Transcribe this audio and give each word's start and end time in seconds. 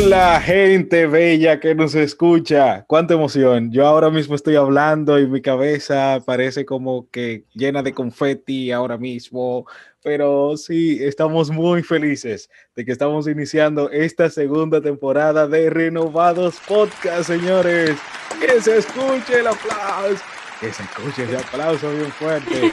Hola, 0.00 0.40
gente 0.40 1.08
bella 1.08 1.58
que 1.58 1.74
nos 1.74 1.96
escucha. 1.96 2.84
Cuánta 2.86 3.14
emoción. 3.14 3.72
Yo 3.72 3.84
ahora 3.84 4.10
mismo 4.10 4.36
estoy 4.36 4.54
hablando 4.54 5.18
y 5.18 5.26
mi 5.26 5.42
cabeza 5.42 6.22
parece 6.24 6.64
como 6.64 7.10
que 7.10 7.46
llena 7.52 7.82
de 7.82 7.92
confeti 7.92 8.70
ahora 8.70 8.96
mismo. 8.96 9.66
Pero 10.00 10.56
sí, 10.56 11.02
estamos 11.02 11.50
muy 11.50 11.82
felices 11.82 12.48
de 12.76 12.84
que 12.84 12.92
estamos 12.92 13.26
iniciando 13.26 13.90
esta 13.90 14.30
segunda 14.30 14.80
temporada 14.80 15.48
de 15.48 15.68
Renovados 15.68 16.60
Podcast, 16.68 17.24
señores. 17.24 17.98
Que 18.40 18.60
se 18.60 18.78
escuche 18.78 19.40
el 19.40 19.48
aplauso. 19.48 20.22
Que 20.60 20.72
se 20.72 20.82
escuche 20.82 21.22
ese 21.22 21.36
aplauso 21.36 21.90
bien 21.92 22.10
fuerte. 22.10 22.72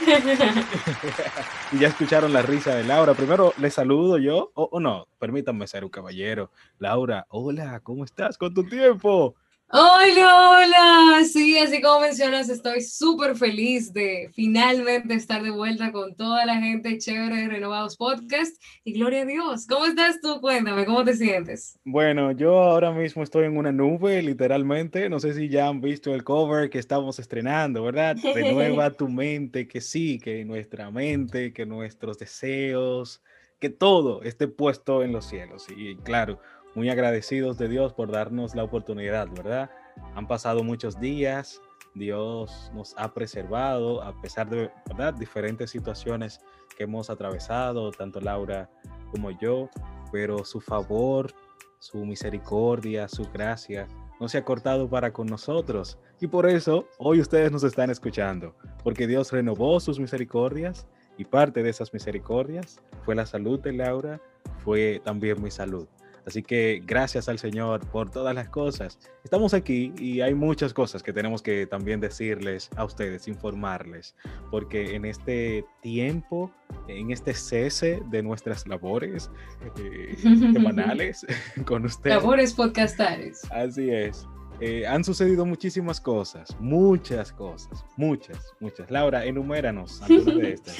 y 1.72 1.78
ya 1.78 1.88
escucharon 1.88 2.32
la 2.32 2.42
risa 2.42 2.74
de 2.74 2.82
Laura. 2.82 3.14
Primero 3.14 3.54
les 3.58 3.74
saludo 3.74 4.18
yo, 4.18 4.50
o 4.54 4.80
no, 4.80 5.06
permítanme 5.18 5.66
ser 5.68 5.84
un 5.84 5.90
caballero. 5.90 6.50
Laura, 6.78 7.26
hola, 7.28 7.80
¿cómo 7.80 8.04
estás 8.04 8.38
con 8.38 8.52
tu 8.52 8.64
tiempo? 8.64 9.36
Hola, 9.68 10.50
hola. 10.50 11.24
Sí, 11.24 11.58
así 11.58 11.80
como 11.82 12.00
mencionas, 12.00 12.48
estoy 12.48 12.80
súper 12.80 13.34
feliz 13.34 13.92
de 13.92 14.30
finalmente 14.32 15.14
estar 15.14 15.42
de 15.42 15.50
vuelta 15.50 15.90
con 15.90 16.14
toda 16.14 16.46
la 16.46 16.60
gente 16.60 16.96
chévere 16.98 17.34
de 17.34 17.48
Renovados 17.48 17.96
Podcast. 17.96 18.62
Y 18.84 18.92
gloria 18.92 19.22
a 19.22 19.24
Dios. 19.24 19.66
¿Cómo 19.66 19.86
estás 19.86 20.20
tú? 20.20 20.40
Cuéntame, 20.40 20.84
¿cómo 20.84 21.04
te 21.04 21.14
sientes? 21.14 21.80
Bueno, 21.84 22.30
yo 22.30 22.62
ahora 22.62 22.92
mismo 22.92 23.24
estoy 23.24 23.46
en 23.46 23.56
una 23.56 23.72
nube, 23.72 24.22
literalmente. 24.22 25.08
No 25.08 25.18
sé 25.18 25.34
si 25.34 25.48
ya 25.48 25.66
han 25.66 25.80
visto 25.80 26.14
el 26.14 26.22
cover 26.22 26.70
que 26.70 26.78
estamos 26.78 27.18
estrenando, 27.18 27.82
¿verdad? 27.82 28.16
Renueva 28.22 28.90
tu 28.96 29.08
mente, 29.08 29.66
que 29.66 29.80
sí, 29.80 30.20
que 30.20 30.44
nuestra 30.44 30.92
mente, 30.92 31.52
que 31.52 31.66
nuestros 31.66 32.20
deseos, 32.20 33.20
que 33.58 33.70
todo 33.70 34.22
esté 34.22 34.48
puesto 34.48 35.02
en 35.02 35.12
los 35.12 35.26
cielos. 35.26 35.66
Y 35.76 35.96
claro, 35.96 36.38
muy 36.76 36.90
agradecidos 36.90 37.56
de 37.56 37.68
Dios 37.68 37.94
por 37.94 38.12
darnos 38.12 38.54
la 38.54 38.62
oportunidad, 38.62 39.28
¿verdad? 39.28 39.70
Han 40.14 40.28
pasado 40.28 40.62
muchos 40.62 41.00
días, 41.00 41.62
Dios 41.94 42.70
nos 42.74 42.94
ha 42.98 43.14
preservado 43.14 44.02
a 44.02 44.20
pesar 44.20 44.50
de, 44.50 44.70
¿verdad? 44.86 45.14
Diferentes 45.14 45.70
situaciones 45.70 46.38
que 46.76 46.84
hemos 46.84 47.08
atravesado, 47.08 47.90
tanto 47.92 48.20
Laura 48.20 48.70
como 49.10 49.30
yo, 49.30 49.70
pero 50.12 50.44
su 50.44 50.60
favor, 50.60 51.32
su 51.78 52.04
misericordia, 52.04 53.08
su 53.08 53.24
gracia 53.32 53.88
no 54.20 54.28
se 54.28 54.36
ha 54.36 54.44
cortado 54.44 54.88
para 54.88 55.14
con 55.14 55.26
nosotros. 55.28 55.98
Y 56.20 56.26
por 56.26 56.46
eso 56.46 56.86
hoy 56.98 57.20
ustedes 57.20 57.50
nos 57.50 57.64
están 57.64 57.88
escuchando, 57.88 58.54
porque 58.84 59.06
Dios 59.06 59.32
renovó 59.32 59.80
sus 59.80 59.98
misericordias 59.98 60.86
y 61.16 61.24
parte 61.24 61.62
de 61.62 61.70
esas 61.70 61.94
misericordias 61.94 62.82
fue 63.06 63.14
la 63.14 63.24
salud 63.24 63.58
de 63.60 63.72
Laura, 63.72 64.20
fue 64.62 65.00
también 65.02 65.42
mi 65.42 65.50
salud. 65.50 65.88
Así 66.26 66.42
que 66.42 66.82
gracias 66.84 67.28
al 67.28 67.38
Señor 67.38 67.86
por 67.86 68.10
todas 68.10 68.34
las 68.34 68.48
cosas. 68.48 68.98
Estamos 69.22 69.54
aquí 69.54 69.92
y 69.96 70.20
hay 70.20 70.34
muchas 70.34 70.74
cosas 70.74 71.02
que 71.02 71.12
tenemos 71.12 71.40
que 71.40 71.66
también 71.66 72.00
decirles 72.00 72.68
a 72.76 72.84
ustedes, 72.84 73.28
informarles, 73.28 74.16
porque 74.50 74.96
en 74.96 75.04
este 75.04 75.64
tiempo, 75.82 76.50
en 76.88 77.12
este 77.12 77.32
cese 77.32 78.02
de 78.10 78.24
nuestras 78.24 78.66
labores 78.66 79.30
eh, 79.78 80.16
semanales 80.18 81.24
con 81.64 81.84
ustedes. 81.84 82.16
Labores 82.16 82.54
podcastares. 82.54 83.40
Así 83.52 83.88
es. 83.88 84.26
Eh, 84.60 84.86
han 84.86 85.04
sucedido 85.04 85.46
muchísimas 85.46 86.00
cosas, 86.00 86.56
muchas 86.58 87.30
cosas, 87.30 87.84
muchas, 87.96 88.52
muchas. 88.58 88.90
Laura, 88.90 89.24
enuméranos 89.24 90.02
algunas 90.02 90.38
de 90.38 90.52
estas. 90.54 90.76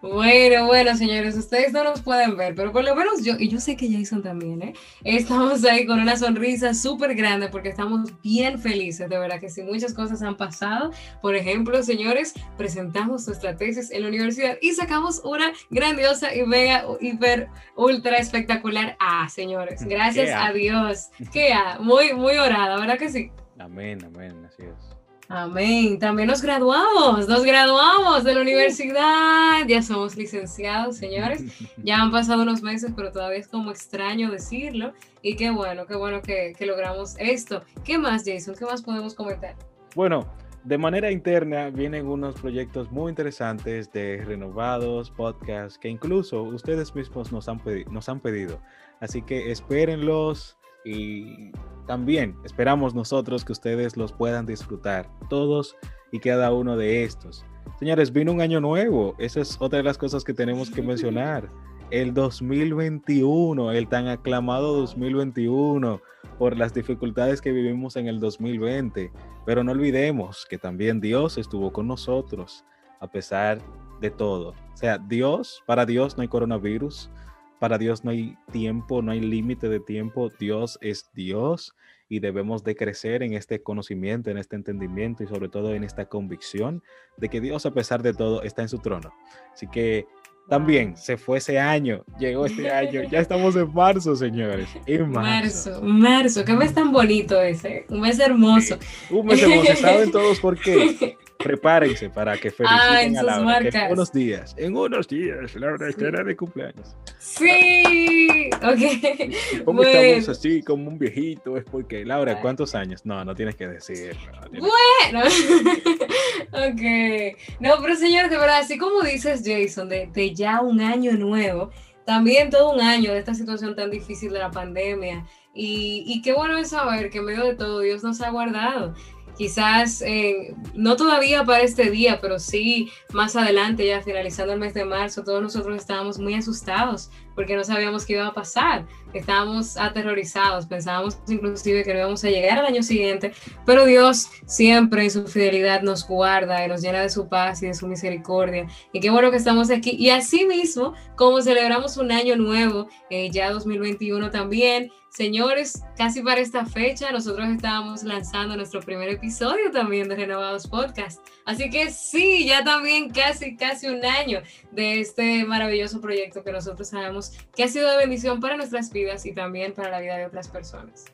Bueno, 0.00 0.66
bueno, 0.66 0.96
señores, 0.96 1.36
ustedes 1.36 1.72
no 1.72 1.82
nos 1.82 2.02
pueden 2.02 2.36
ver, 2.36 2.54
pero 2.54 2.70
por 2.70 2.84
lo 2.84 2.94
menos 2.94 3.24
yo, 3.24 3.34
y 3.36 3.48
yo 3.48 3.58
sé 3.58 3.76
que 3.76 3.90
Jason 3.92 4.22
también, 4.22 4.62
¿eh? 4.62 4.72
Estamos 5.02 5.64
ahí 5.64 5.86
con 5.86 5.98
una 5.98 6.16
sonrisa 6.16 6.72
súper 6.72 7.16
grande 7.16 7.48
porque 7.48 7.70
estamos 7.70 8.12
bien 8.22 8.60
felices, 8.60 9.08
de 9.08 9.18
verdad 9.18 9.40
que 9.40 9.48
sí, 9.48 9.62
muchas 9.62 9.94
cosas 9.94 10.22
han 10.22 10.36
pasado. 10.36 10.92
Por 11.20 11.34
ejemplo, 11.34 11.82
señores, 11.82 12.32
presentamos 12.56 13.26
nuestra 13.26 13.56
tesis 13.56 13.90
en 13.90 14.02
la 14.02 14.08
universidad 14.08 14.56
y 14.62 14.70
sacamos 14.72 15.20
una 15.24 15.52
grandiosa 15.68 16.32
y 16.32 16.44
mega, 16.44 16.84
hiper, 17.00 17.48
ultra 17.76 18.18
espectacular 18.18 18.96
Ah, 19.00 19.28
señores. 19.28 19.84
Gracias 19.88 20.30
a 20.32 20.52
Dios. 20.52 21.08
Que 21.32 21.52
muy, 21.80 22.12
muy 22.12 22.36
orada, 22.36 22.78
¿verdad 22.78 22.98
que 22.98 23.08
sí? 23.08 23.32
Amén, 23.58 23.98
amén, 24.04 24.44
así 24.46 24.62
es. 24.62 24.97
Amén. 25.30 25.98
También 25.98 26.28
nos 26.28 26.40
graduamos, 26.40 27.28
nos 27.28 27.44
graduamos 27.44 28.24
de 28.24 28.34
la 28.34 28.40
universidad. 28.40 29.66
Ya 29.66 29.82
somos 29.82 30.16
licenciados, 30.16 30.96
señores. 30.96 31.44
Ya 31.76 32.00
han 32.00 32.10
pasado 32.10 32.42
unos 32.42 32.62
meses, 32.62 32.92
pero 32.96 33.12
todavía 33.12 33.38
es 33.38 33.48
como 33.48 33.70
extraño 33.70 34.30
decirlo. 34.30 34.94
Y 35.20 35.36
qué 35.36 35.50
bueno, 35.50 35.84
qué 35.86 35.96
bueno 35.96 36.22
que, 36.22 36.54
logramos 36.60 37.14
esto. 37.18 37.62
¿Qué 37.84 37.98
más, 37.98 38.24
Jason? 38.24 38.54
¿Qué 38.58 38.64
más 38.64 38.80
podemos 38.80 39.14
comentar? 39.14 39.54
Bueno, 39.94 40.26
de 40.64 40.78
manera 40.78 41.10
interna 41.10 41.68
vienen 41.68 42.06
unos 42.06 42.34
proyectos 42.40 42.90
muy 42.90 43.10
interesantes 43.10 43.92
de 43.92 44.24
renovados, 44.24 45.10
podcasts, 45.10 45.78
que 45.78 45.90
incluso 45.90 46.42
ustedes 46.42 46.94
mismos 46.94 47.32
nos 47.32 47.50
han, 47.50 47.60
nos 47.90 48.08
han 48.08 48.20
pedido. 48.20 48.62
Así 49.00 49.20
que 49.20 49.50
espérenlos 49.50 50.57
y 50.84 51.50
también 51.86 52.36
esperamos 52.44 52.94
nosotros 52.94 53.44
que 53.44 53.52
ustedes 53.52 53.96
los 53.96 54.12
puedan 54.12 54.46
disfrutar, 54.46 55.08
todos 55.28 55.76
y 56.12 56.18
cada 56.20 56.52
uno 56.52 56.76
de 56.76 57.04
estos. 57.04 57.44
Señores, 57.78 58.12
vino 58.12 58.32
un 58.32 58.40
año 58.40 58.60
nuevo, 58.60 59.14
esa 59.18 59.40
es 59.40 59.56
otra 59.60 59.78
de 59.78 59.84
las 59.84 59.98
cosas 59.98 60.24
que 60.24 60.34
tenemos 60.34 60.70
que 60.70 60.82
mencionar. 60.82 61.48
El 61.90 62.12
2021, 62.12 63.72
el 63.72 63.88
tan 63.88 64.08
aclamado 64.08 64.76
2021, 64.76 66.00
por 66.38 66.56
las 66.56 66.74
dificultades 66.74 67.40
que 67.40 67.52
vivimos 67.52 67.96
en 67.96 68.06
el 68.06 68.20
2020. 68.20 69.10
Pero 69.46 69.64
no 69.64 69.72
olvidemos 69.72 70.46
que 70.48 70.58
también 70.58 71.00
Dios 71.00 71.38
estuvo 71.38 71.72
con 71.72 71.86
nosotros, 71.86 72.64
a 73.00 73.10
pesar 73.10 73.60
de 74.00 74.10
todo. 74.10 74.50
O 74.50 74.76
sea, 74.76 74.98
Dios, 74.98 75.62
para 75.66 75.86
Dios 75.86 76.16
no 76.16 76.22
hay 76.22 76.28
coronavirus, 76.28 77.10
para 77.58 77.78
Dios 77.78 78.04
no 78.04 78.10
hay 78.10 78.36
tiempo, 78.52 79.02
no 79.02 79.12
hay 79.12 79.20
límite 79.20 79.68
de 79.68 79.80
tiempo. 79.80 80.30
Dios 80.38 80.78
es 80.80 81.10
Dios 81.14 81.74
y 82.08 82.20
debemos 82.20 82.64
de 82.64 82.74
crecer 82.74 83.22
en 83.22 83.34
este 83.34 83.62
conocimiento, 83.62 84.30
en 84.30 84.38
este 84.38 84.56
entendimiento 84.56 85.22
y 85.22 85.26
sobre 85.26 85.48
todo 85.48 85.74
en 85.74 85.84
esta 85.84 86.06
convicción 86.06 86.82
de 87.16 87.28
que 87.28 87.40
Dios 87.40 87.66
a 87.66 87.72
pesar 87.72 88.02
de 88.02 88.14
todo 88.14 88.42
está 88.42 88.62
en 88.62 88.68
su 88.68 88.78
trono. 88.78 89.12
Así 89.52 89.66
que 89.68 90.06
también 90.48 90.96
se 90.96 91.18
fue 91.18 91.38
ese 91.38 91.58
año, 91.58 92.04
llegó 92.18 92.46
este 92.46 92.70
año, 92.70 93.02
ya 93.10 93.18
estamos 93.20 93.54
en 93.56 93.72
marzo, 93.72 94.16
señores. 94.16 94.68
En 94.86 95.10
marzo. 95.10 95.70
Marzo, 95.70 95.82
marzo, 95.82 96.44
qué 96.44 96.54
mes 96.54 96.72
tan 96.72 96.90
bonito 96.90 97.40
ese, 97.42 97.84
un 97.90 98.00
mes 98.00 98.18
hermoso. 98.18 98.78
un 99.10 99.26
mes 99.26 99.42
hermoso, 99.42 99.76
¿saben 99.76 100.10
todos 100.10 100.40
por 100.40 100.58
qué? 100.58 101.16
Prepárense 101.38 102.10
para 102.10 102.36
que 102.36 102.50
feliciten 102.50 103.16
a 103.16 103.22
Laura. 103.22 103.58
en 103.58 103.92
unos 103.92 104.12
días, 104.12 104.54
en 104.58 104.76
unos 104.76 105.06
días, 105.06 105.54
Laura 105.54 105.88
estará 105.88 106.24
de 106.24 106.36
cumpleaños. 106.36 106.96
Sí, 107.18 108.50
ok. 108.56 109.62
¿Cómo 109.64 109.84
estamos 109.84 110.28
así 110.30 110.62
como 110.62 110.88
un 110.88 110.98
viejito? 110.98 111.56
Es 111.56 111.64
porque, 111.64 112.04
Laura, 112.04 112.40
¿cuántos 112.40 112.74
años? 112.74 113.06
No, 113.06 113.24
no 113.24 113.36
tienes 113.36 113.54
que 113.54 113.68
decir. 113.68 114.16
bueno, 114.50 115.24
ok. 116.52 117.36
No, 117.60 117.74
pero 117.82 117.94
señores, 117.94 118.30
de 118.30 118.36
verdad, 118.36 118.58
así 118.58 118.76
como 118.76 119.02
dices, 119.02 119.42
Jason, 119.44 119.88
de, 119.88 120.08
de 120.12 120.34
ya 120.34 120.60
un 120.60 120.80
año 120.80 121.12
nuevo, 121.12 121.70
también 122.04 122.50
todo 122.50 122.72
un 122.72 122.80
año 122.80 123.12
de 123.12 123.18
esta 123.18 123.34
situación 123.34 123.76
tan 123.76 123.90
difícil 123.90 124.32
de 124.32 124.40
la 124.40 124.50
pandemia. 124.50 125.24
Y, 125.54 126.04
y, 126.06 126.22
qué 126.22 126.32
bueno 126.32 126.56
es 126.56 126.70
saber 126.70 127.10
que 127.10 127.18
en 127.18 127.24
medio 127.24 127.44
de 127.44 127.54
todo 127.54 127.80
Dios 127.80 128.02
nos 128.04 128.20
ha 128.20 128.30
guardado 128.30 128.94
quizás 129.38 130.02
eh, 130.02 130.54
no 130.74 130.96
todavía 130.96 131.44
para 131.44 131.62
este 131.62 131.90
día, 131.90 132.20
pero 132.20 132.40
sí 132.40 132.90
más 133.12 133.36
adelante, 133.36 133.86
ya 133.86 134.02
finalizando 134.02 134.52
el 134.52 134.58
mes 134.58 134.74
de 134.74 134.84
marzo, 134.84 135.22
todos 135.22 135.40
nosotros 135.40 135.76
estábamos 135.76 136.18
muy 136.18 136.34
asustados 136.34 137.10
porque 137.38 137.54
no 137.54 137.62
sabíamos 137.62 138.04
qué 138.04 138.14
iba 138.14 138.26
a 138.26 138.34
pasar, 138.34 138.84
estábamos 139.14 139.76
aterrorizados, 139.76 140.66
pensábamos 140.66 141.18
inclusive 141.28 141.84
que 141.84 141.92
no 141.92 142.00
íbamos 142.00 142.24
a 142.24 142.30
llegar 142.30 142.58
al 142.58 142.66
año 142.66 142.82
siguiente, 142.82 143.32
pero 143.64 143.84
Dios 143.84 144.28
siempre 144.44 145.04
en 145.04 145.10
su 145.12 145.24
fidelidad 145.28 145.82
nos 145.82 146.04
guarda 146.04 146.64
y 146.64 146.68
nos 146.68 146.82
llena 146.82 147.00
de 147.00 147.10
su 147.10 147.28
paz 147.28 147.62
y 147.62 147.68
de 147.68 147.74
su 147.74 147.86
misericordia. 147.86 148.66
Y 148.92 148.98
qué 148.98 149.10
bueno 149.10 149.30
que 149.30 149.36
estamos 149.36 149.70
aquí. 149.70 149.90
Y 149.96 150.10
así 150.10 150.46
mismo, 150.46 150.94
como 151.14 151.40
celebramos 151.40 151.96
un 151.96 152.10
año 152.10 152.34
nuevo, 152.34 152.88
eh, 153.08 153.30
ya 153.30 153.52
2021 153.52 154.32
también, 154.32 154.90
Señores, 155.10 155.82
casi 155.96 156.22
para 156.22 156.40
esta 156.40 156.64
fecha 156.66 157.10
nosotros 157.10 157.48
estábamos 157.48 158.04
lanzando 158.04 158.56
nuestro 158.56 158.80
primer 158.80 159.08
episodio 159.08 159.70
también 159.72 160.08
de 160.08 160.14
Renovados 160.14 160.68
Podcast. 160.68 161.26
Así 161.44 161.70
que 161.70 161.90
sí, 161.90 162.46
ya 162.46 162.62
también 162.62 163.10
casi, 163.10 163.56
casi 163.56 163.88
un 163.88 164.04
año 164.04 164.42
de 164.70 165.00
este 165.00 165.44
maravilloso 165.44 166.00
proyecto 166.00 166.44
que 166.44 166.52
nosotros 166.52 166.90
sabemos 166.90 167.27
que 167.54 167.64
ha 167.64 167.68
sido 167.68 167.90
de 167.90 167.96
bendición 167.96 168.40
para 168.40 168.56
nuestras 168.56 168.92
vidas 168.92 169.26
y 169.26 169.32
también 169.32 169.74
para 169.74 169.90
la 169.90 170.00
vida 170.00 170.16
de 170.16 170.26
otras 170.26 170.48
personas. 170.48 171.06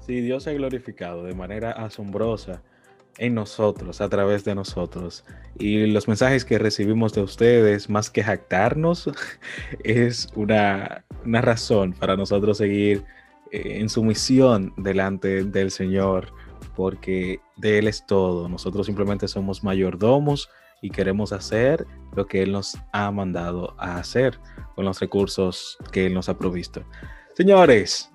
Sí, 0.00 0.20
Dios 0.20 0.46
ha 0.46 0.52
glorificado 0.52 1.24
de 1.24 1.34
manera 1.34 1.72
asombrosa 1.72 2.62
en 3.18 3.34
nosotros, 3.34 4.00
a 4.00 4.08
través 4.08 4.44
de 4.44 4.54
nosotros. 4.54 5.24
Y 5.58 5.86
los 5.86 6.08
mensajes 6.08 6.44
que 6.44 6.58
recibimos 6.58 7.12
de 7.12 7.22
ustedes, 7.22 7.90
más 7.90 8.10
que 8.10 8.22
jactarnos, 8.22 9.10
es 9.84 10.28
una, 10.34 11.04
una 11.24 11.40
razón 11.42 11.92
para 11.92 12.16
nosotros 12.16 12.58
seguir 12.58 13.04
eh, 13.52 13.78
en 13.80 13.88
sumisión 13.88 14.72
delante 14.76 15.44
del 15.44 15.70
Señor, 15.70 16.32
porque 16.74 17.40
de 17.56 17.78
Él 17.78 17.88
es 17.88 18.06
todo. 18.06 18.48
Nosotros 18.48 18.86
simplemente 18.86 19.28
somos 19.28 19.62
mayordomos 19.62 20.48
y 20.80 20.90
queremos 20.90 21.32
hacer 21.32 21.86
lo 22.14 22.26
que 22.26 22.42
Él 22.42 22.52
nos 22.52 22.76
ha 22.92 23.10
mandado 23.10 23.74
a 23.78 23.98
hacer 23.98 24.38
con 24.74 24.84
los 24.84 25.00
recursos 25.00 25.78
que 25.92 26.06
Él 26.06 26.14
nos 26.14 26.28
ha 26.28 26.38
provisto. 26.38 26.82
Señores, 27.34 28.10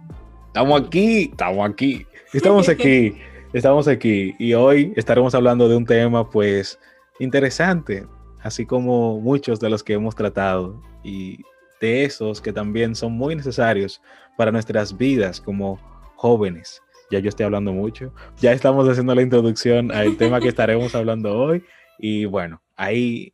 estamos 0.48 0.82
aquí, 0.82 1.30
estamos 1.32 1.70
aquí, 1.70 2.06
estamos 2.34 2.70
aquí, 2.70 3.18
estamos 3.54 3.88
aquí 3.88 4.36
y 4.40 4.54
hoy 4.54 4.94
estaremos 4.96 5.36
hablando 5.36 5.70
de 5.70 5.76
un 5.76 5.86
tema 5.86 6.30
pues 6.30 6.80
interesante, 7.20 8.06
así 8.42 8.66
como 8.66 9.20
muchos 9.20 9.60
de 9.60 9.70
los 9.70 9.84
que 9.84 9.94
hemos 9.94 10.16
tratado 10.16 10.82
y 11.04 11.40
de 11.82 12.04
esos 12.04 12.42
que 12.42 12.54
también 12.54 12.96
son 12.96 13.14
muy 13.14 13.36
necesarios 13.36 14.02
para 14.38 14.52
nuestras 14.52 14.98
vidas 14.98 15.40
como 15.40 15.80
jóvenes. 16.16 16.82
Ya 17.12 17.20
yo 17.20 17.30
estoy 17.30 17.46
hablando 17.46 17.72
mucho, 17.72 18.12
ya 18.38 18.52
estamos 18.52 18.90
haciendo 18.90 19.14
la 19.14 19.22
introducción 19.22 19.92
al 19.92 20.18
tema 20.18 20.40
que 20.40 20.48
estaremos 20.48 20.96
hablando 20.96 21.38
hoy 21.38 21.64
y 21.98 22.26
bueno, 22.26 22.62
ahí 22.76 23.34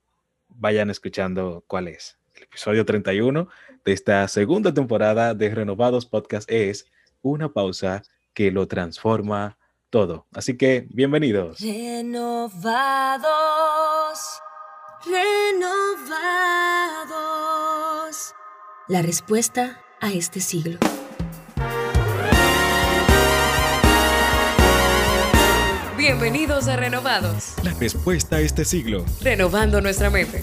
vayan 0.49 0.89
escuchando 0.89 1.63
cuál 1.67 1.87
es. 1.87 2.17
El 2.35 2.43
episodio 2.43 2.85
31 2.85 3.47
de 3.83 3.93
esta 3.93 4.27
segunda 4.27 4.73
temporada 4.73 5.33
de 5.33 5.49
Renovados 5.53 6.05
Podcast 6.05 6.49
es 6.51 6.85
una 7.21 7.49
pausa 7.49 8.03
que 8.33 8.51
lo 8.51 8.67
transforma 8.67 9.57
todo. 9.89 10.27
Así 10.33 10.57
que 10.57 10.87
bienvenidos. 10.89 11.59
Renovados, 11.59 12.51
renovados. 15.05 16.31
La 18.87 19.01
respuesta 19.01 19.81
a 19.99 20.11
este 20.13 20.39
siglo. 20.39 20.79
Bienvenidos 26.01 26.67
a 26.67 26.77
Renovados. 26.77 27.53
La 27.63 27.75
respuesta 27.75 28.37
a 28.37 28.39
este 28.39 28.65
siglo. 28.65 29.05
Renovando 29.21 29.81
nuestra 29.81 30.09
mente. 30.09 30.41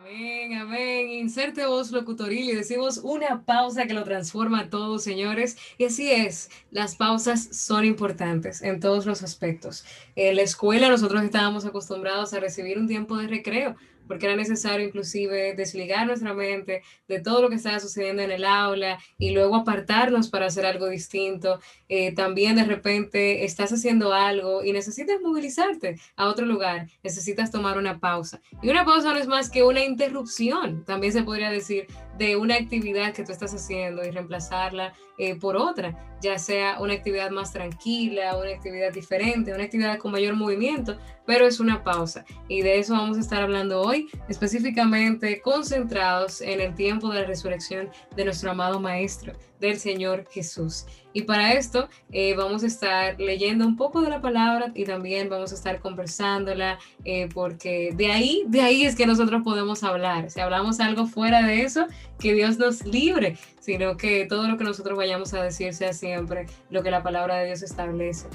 Amén, 0.00 0.54
amén. 0.54 1.10
Inserte 1.10 1.66
voz 1.66 1.90
locutoril 1.90 2.48
y 2.48 2.54
decimos 2.54 2.96
una 3.04 3.42
pausa 3.44 3.86
que 3.86 3.92
lo 3.92 4.02
transforma 4.02 4.70
todo, 4.70 4.98
señores. 4.98 5.58
Y 5.76 5.84
así 5.84 6.10
es, 6.10 6.48
las 6.70 6.96
pausas 6.96 7.46
son 7.52 7.84
importantes 7.84 8.62
en 8.62 8.80
todos 8.80 9.04
los 9.04 9.22
aspectos. 9.22 9.84
En 10.14 10.36
la 10.36 10.42
escuela 10.42 10.88
nosotros 10.88 11.22
estábamos 11.22 11.66
acostumbrados 11.66 12.32
a 12.32 12.40
recibir 12.40 12.78
un 12.78 12.88
tiempo 12.88 13.18
de 13.18 13.28
recreo 13.28 13.76
porque 14.06 14.26
era 14.26 14.36
necesario 14.36 14.86
inclusive 14.86 15.54
desligar 15.54 16.06
nuestra 16.06 16.34
mente 16.34 16.82
de 17.08 17.20
todo 17.20 17.42
lo 17.42 17.48
que 17.48 17.56
estaba 17.56 17.80
sucediendo 17.80 18.22
en 18.22 18.30
el 18.30 18.44
aula 18.44 18.98
y 19.18 19.30
luego 19.30 19.56
apartarnos 19.56 20.28
para 20.28 20.46
hacer 20.46 20.66
algo 20.66 20.88
distinto. 20.88 21.60
Eh, 21.88 22.14
también 22.14 22.56
de 22.56 22.64
repente 22.64 23.44
estás 23.44 23.72
haciendo 23.72 24.12
algo 24.12 24.64
y 24.64 24.72
necesitas 24.72 25.20
movilizarte 25.20 25.98
a 26.16 26.28
otro 26.28 26.46
lugar, 26.46 26.88
necesitas 27.02 27.50
tomar 27.50 27.78
una 27.78 27.98
pausa. 27.98 28.40
Y 28.62 28.68
una 28.68 28.84
pausa 28.84 29.12
no 29.12 29.18
es 29.18 29.26
más 29.26 29.50
que 29.50 29.62
una 29.62 29.84
interrupción, 29.84 30.84
también 30.84 31.12
se 31.12 31.22
podría 31.22 31.50
decir, 31.50 31.86
de 32.16 32.36
una 32.36 32.56
actividad 32.56 33.12
que 33.12 33.24
tú 33.24 33.32
estás 33.32 33.52
haciendo 33.54 34.04
y 34.04 34.10
reemplazarla 34.10 34.92
eh, 35.18 35.34
por 35.34 35.56
otra, 35.56 35.96
ya 36.20 36.38
sea 36.38 36.80
una 36.80 36.94
actividad 36.94 37.30
más 37.30 37.52
tranquila, 37.52 38.36
una 38.36 38.50
actividad 38.50 38.92
diferente, 38.92 39.54
una 39.54 39.64
actividad 39.64 39.98
con 39.98 40.12
mayor 40.12 40.34
movimiento, 40.34 40.98
pero 41.26 41.46
es 41.46 41.60
una 41.60 41.82
pausa. 41.82 42.24
Y 42.48 42.62
de 42.62 42.78
eso 42.78 42.94
vamos 42.94 43.16
a 43.16 43.20
estar 43.20 43.42
hablando 43.42 43.80
hoy, 43.80 44.08
específicamente 44.28 45.40
concentrados 45.40 46.40
en 46.40 46.60
el 46.60 46.74
tiempo 46.74 47.08
de 47.08 47.20
la 47.20 47.26
resurrección 47.26 47.90
de 48.14 48.24
nuestro 48.24 48.50
amado 48.50 48.80
Maestro, 48.80 49.32
del 49.60 49.78
Señor 49.78 50.26
Jesús. 50.30 50.86
Y 51.12 51.22
para 51.22 51.54
esto 51.54 51.88
eh, 52.12 52.34
vamos 52.34 52.62
a 52.62 52.66
estar 52.66 53.18
leyendo 53.18 53.66
un 53.66 53.76
poco 53.76 54.02
de 54.02 54.10
la 54.10 54.20
palabra 54.20 54.70
y 54.74 54.84
también 54.84 55.30
vamos 55.30 55.52
a 55.52 55.54
estar 55.54 55.80
conversándola, 55.80 56.78
eh, 57.04 57.28
porque 57.32 57.92
de 57.94 58.12
ahí, 58.12 58.44
de 58.48 58.60
ahí 58.60 58.84
es 58.84 58.94
que 58.96 59.06
nosotros 59.06 59.42
podemos 59.42 59.82
hablar. 59.82 60.30
Si 60.30 60.40
hablamos 60.40 60.78
algo 60.80 61.06
fuera 61.06 61.42
de 61.42 61.62
eso, 61.62 61.86
que 62.18 62.34
Dios 62.34 62.58
nos 62.58 62.84
libre, 62.84 63.38
sino 63.60 63.96
que 63.96 64.26
todo 64.26 64.46
lo 64.46 64.58
que 64.58 64.64
nosotros 64.64 64.96
vayamos 64.96 65.32
a 65.32 65.42
decir 65.42 65.72
sea 65.72 65.92
siempre 65.92 66.46
lo 66.70 66.82
que 66.82 66.90
la 66.90 67.02
palabra 67.02 67.36
de 67.36 67.46
Dios 67.46 67.62
establece. 67.62 68.26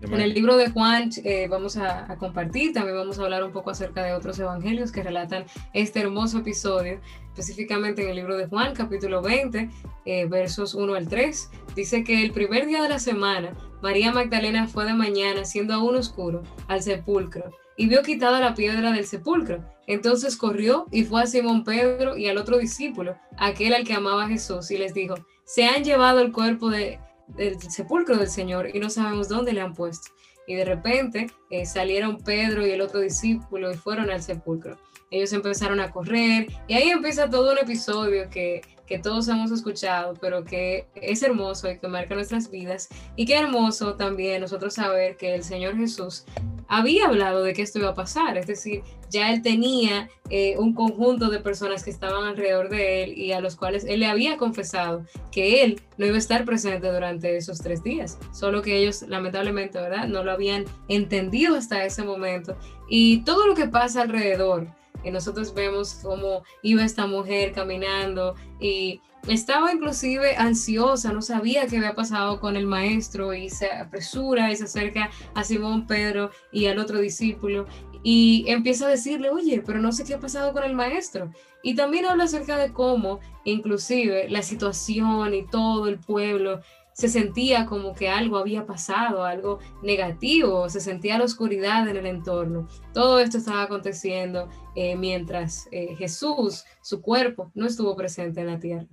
En 0.00 0.20
el 0.20 0.32
libro 0.32 0.56
de 0.56 0.70
Juan 0.70 1.10
eh, 1.24 1.48
vamos 1.48 1.76
a, 1.76 2.16
compartir, 2.18 2.72
también 2.72 2.96
vamos 2.96 3.18
a 3.18 3.24
hablar 3.24 3.42
un 3.42 3.50
poco 3.50 3.70
acerca 3.70 4.04
de 4.04 4.12
otros 4.12 4.38
evangelios 4.38 4.92
que 4.92 5.02
relatan 5.02 5.44
este 5.74 6.00
hermoso 6.00 6.38
episodio, 6.38 7.00
específicamente 7.26 8.02
en 8.02 8.10
el 8.10 8.16
libro 8.16 8.36
de 8.36 8.46
Juan, 8.46 8.74
capítulo 8.74 9.22
20, 9.22 9.68
eh, 10.04 10.26
versos 10.26 10.74
1 10.74 10.94
al 10.94 11.08
3. 11.08 11.50
Dice 11.74 12.04
que 12.04 12.22
el 12.22 12.30
primer 12.30 12.66
día 12.66 12.80
de 12.80 12.88
la 12.88 13.00
semana, 13.00 13.52
María 13.82 14.12
Magdalena 14.12 14.68
fue 14.68 14.84
de 14.84 14.94
mañana, 14.94 15.44
siendo 15.44 15.74
aún 15.74 15.96
oscuro, 15.96 16.44
al 16.68 16.80
sepulcro 16.80 17.50
y 17.78 17.86
vio 17.88 18.02
quitada 18.02 18.40
la 18.40 18.54
piedra 18.54 18.92
del 18.92 19.06
sepulcro. 19.06 19.64
Entonces 19.86 20.36
corrió 20.36 20.86
y 20.90 21.04
fue 21.04 21.22
a 21.22 21.26
Simón 21.26 21.64
Pedro 21.64 22.18
y 22.18 22.26
al 22.28 22.36
otro 22.36 22.58
discípulo, 22.58 23.16
aquel 23.38 23.72
al 23.72 23.84
que 23.84 23.94
amaba 23.94 24.24
a 24.24 24.28
Jesús, 24.28 24.70
y 24.70 24.76
les 24.76 24.92
dijo, 24.92 25.14
se 25.44 25.64
han 25.64 25.84
llevado 25.84 26.20
el 26.20 26.32
cuerpo 26.32 26.68
de 26.68 26.98
del 27.36 27.60
sepulcro 27.60 28.16
del 28.16 28.28
Señor 28.28 28.74
y 28.74 28.80
no 28.80 28.90
sabemos 28.90 29.28
dónde 29.28 29.52
le 29.52 29.60
han 29.60 29.74
puesto. 29.74 30.10
Y 30.46 30.54
de 30.54 30.64
repente 30.64 31.30
eh, 31.50 31.66
salieron 31.66 32.18
Pedro 32.18 32.66
y 32.66 32.70
el 32.70 32.80
otro 32.80 33.00
discípulo 33.00 33.70
y 33.70 33.76
fueron 33.76 34.10
al 34.10 34.22
sepulcro. 34.22 34.78
Ellos 35.10 35.32
empezaron 35.32 35.80
a 35.80 35.90
correr 35.90 36.46
y 36.66 36.74
ahí 36.74 36.90
empieza 36.90 37.28
todo 37.28 37.52
un 37.52 37.58
episodio 37.58 38.28
que, 38.30 38.62
que 38.86 38.98
todos 38.98 39.28
hemos 39.28 39.50
escuchado, 39.50 40.14
pero 40.20 40.44
que 40.44 40.86
es 40.94 41.22
hermoso 41.22 41.70
y 41.70 41.78
que 41.78 41.88
marca 41.88 42.14
nuestras 42.14 42.50
vidas. 42.50 42.88
Y 43.16 43.26
qué 43.26 43.36
hermoso 43.36 43.94
también 43.94 44.40
nosotros 44.40 44.74
saber 44.74 45.16
que 45.16 45.34
el 45.34 45.44
Señor 45.44 45.76
Jesús 45.76 46.24
había 46.68 47.06
hablado 47.06 47.42
de 47.42 47.54
que 47.54 47.62
esto 47.62 47.78
iba 47.78 47.88
a 47.88 47.94
pasar, 47.94 48.36
es 48.36 48.46
decir, 48.46 48.82
ya 49.10 49.32
él 49.32 49.40
tenía 49.40 50.10
eh, 50.28 50.56
un 50.58 50.74
conjunto 50.74 51.30
de 51.30 51.40
personas 51.40 51.82
que 51.82 51.90
estaban 51.90 52.24
alrededor 52.24 52.68
de 52.68 53.04
él 53.04 53.16
y 53.16 53.32
a 53.32 53.40
los 53.40 53.56
cuales 53.56 53.86
él 53.86 54.00
le 54.00 54.06
había 54.06 54.36
confesado 54.36 55.04
que 55.32 55.64
él 55.64 55.80
no 55.96 56.04
iba 56.04 56.16
a 56.16 56.18
estar 56.18 56.44
presente 56.44 56.92
durante 56.92 57.36
esos 57.38 57.60
tres 57.60 57.82
días, 57.82 58.18
solo 58.32 58.60
que 58.60 58.76
ellos 58.76 59.02
lamentablemente, 59.02 59.80
¿verdad? 59.80 60.08
No 60.08 60.22
lo 60.22 60.30
habían 60.30 60.66
entendido 60.88 61.56
hasta 61.56 61.84
ese 61.84 62.04
momento. 62.04 62.54
Y 62.88 63.22
todo 63.24 63.46
lo 63.46 63.54
que 63.54 63.66
pasa 63.66 64.02
alrededor, 64.02 64.68
y 65.04 65.10
nosotros 65.10 65.54
vemos 65.54 66.00
cómo 66.02 66.42
iba 66.62 66.84
esta 66.84 67.06
mujer 67.06 67.52
caminando 67.52 68.34
y 68.60 69.00
estaba 69.26 69.72
inclusive 69.72 70.36
ansiosa, 70.36 71.12
no 71.12 71.22
sabía 71.22 71.66
qué 71.66 71.78
había 71.78 71.94
pasado 71.94 72.40
con 72.40 72.56
el 72.56 72.66
maestro 72.66 73.34
y 73.34 73.50
se 73.50 73.70
apresura 73.70 74.50
y 74.50 74.56
se 74.56 74.64
acerca 74.64 75.10
a 75.34 75.44
Simón 75.44 75.86
Pedro 75.86 76.30
y 76.52 76.66
al 76.66 76.78
otro 76.78 76.98
discípulo 76.98 77.66
y 78.02 78.44
empieza 78.48 78.86
a 78.86 78.90
decirle, 78.90 79.30
oye, 79.30 79.62
pero 79.64 79.80
no 79.80 79.92
sé 79.92 80.04
qué 80.04 80.14
ha 80.14 80.20
pasado 80.20 80.52
con 80.52 80.64
el 80.64 80.74
maestro. 80.74 81.32
Y 81.62 81.74
también 81.74 82.06
habla 82.06 82.24
acerca 82.24 82.56
de 82.56 82.72
cómo 82.72 83.18
inclusive 83.44 84.28
la 84.28 84.42
situación 84.42 85.34
y 85.34 85.44
todo 85.46 85.88
el 85.88 85.98
pueblo 85.98 86.60
se 86.98 87.08
sentía 87.08 87.64
como 87.64 87.94
que 87.94 88.08
algo 88.08 88.38
había 88.38 88.66
pasado, 88.66 89.22
algo 89.22 89.60
negativo, 89.84 90.68
se 90.68 90.80
sentía 90.80 91.16
la 91.16 91.26
oscuridad 91.26 91.88
en 91.88 91.96
el 91.96 92.06
entorno. 92.06 92.66
Todo 92.92 93.20
esto 93.20 93.38
estaba 93.38 93.62
aconteciendo 93.62 94.48
eh, 94.74 94.96
mientras 94.96 95.68
eh, 95.70 95.94
Jesús, 95.94 96.64
su 96.82 97.00
cuerpo, 97.00 97.52
no 97.54 97.66
estuvo 97.66 97.94
presente 97.94 98.40
en 98.40 98.48
la 98.48 98.58
tierra. 98.58 98.88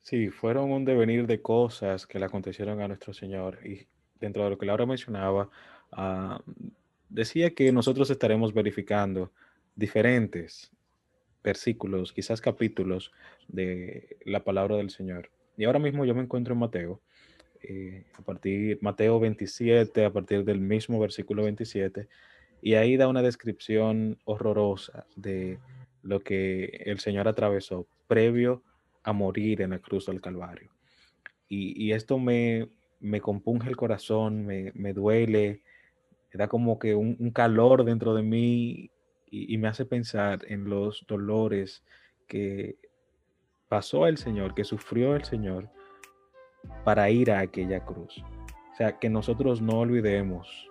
Sí, 0.00 0.30
fueron 0.30 0.72
un 0.72 0.86
devenir 0.86 1.26
de 1.26 1.42
cosas 1.42 2.06
que 2.06 2.18
le 2.18 2.24
acontecieron 2.24 2.80
a 2.80 2.88
nuestro 2.88 3.12
Señor. 3.12 3.58
Y 3.66 3.86
dentro 4.18 4.42
de 4.44 4.50
lo 4.50 4.58
que 4.58 4.64
Laura 4.64 4.86
mencionaba, 4.86 5.50
uh, 5.92 6.52
decía 7.10 7.54
que 7.54 7.70
nosotros 7.72 8.08
estaremos 8.10 8.54
verificando 8.54 9.32
diferentes 9.76 10.72
versículos, 11.44 12.10
quizás 12.10 12.40
capítulos 12.40 13.12
de 13.48 14.16
la 14.24 14.42
palabra 14.42 14.76
del 14.76 14.88
Señor. 14.88 15.28
Y 15.56 15.64
ahora 15.64 15.78
mismo 15.78 16.04
yo 16.04 16.14
me 16.14 16.22
encuentro 16.22 16.54
en 16.54 16.60
Mateo, 16.60 17.00
eh, 17.62 18.04
a 18.18 18.22
partir 18.22 18.78
Mateo 18.80 19.20
27, 19.20 20.04
a 20.04 20.12
partir 20.12 20.44
del 20.44 20.60
mismo 20.60 20.98
versículo 20.98 21.44
27, 21.44 22.08
y 22.62 22.74
ahí 22.74 22.96
da 22.96 23.08
una 23.08 23.22
descripción 23.22 24.18
horrorosa 24.24 25.06
de 25.16 25.58
lo 26.02 26.20
que 26.20 26.82
el 26.86 27.00
Señor 27.00 27.28
atravesó 27.28 27.86
previo 28.06 28.62
a 29.02 29.12
morir 29.12 29.62
en 29.62 29.70
la 29.70 29.78
cruz 29.78 30.06
del 30.06 30.20
Calvario. 30.20 30.70
Y, 31.48 31.92
esto 31.92 32.18
me, 32.18 32.70
me, 32.98 33.20
compunge 33.20 33.68
el 33.68 33.76
corazón, 33.76 34.46
me, 34.46 34.72
me, 34.74 34.94
duele, 34.94 35.60
me 36.32 36.38
da 36.38 36.48
como 36.48 36.78
que 36.78 36.94
un, 36.94 37.30
calor 37.30 37.84
dentro 37.84 38.14
de 38.14 38.22
mí 38.22 38.90
y, 39.30 39.58
me 39.58 39.68
hace 39.68 39.84
pensar 39.84 40.46
en 40.48 40.70
los 40.70 41.04
dolores 41.06 41.84
que 42.26 42.76
pasó 43.72 44.06
el 44.06 44.18
Señor, 44.18 44.54
que 44.54 44.64
sufrió 44.64 45.16
el 45.16 45.24
Señor 45.24 45.66
para 46.84 47.08
ir 47.08 47.30
a 47.30 47.38
aquella 47.38 47.82
cruz. 47.82 48.22
O 48.70 48.76
sea, 48.76 48.98
que 48.98 49.08
nosotros 49.08 49.62
no 49.62 49.78
olvidemos 49.78 50.68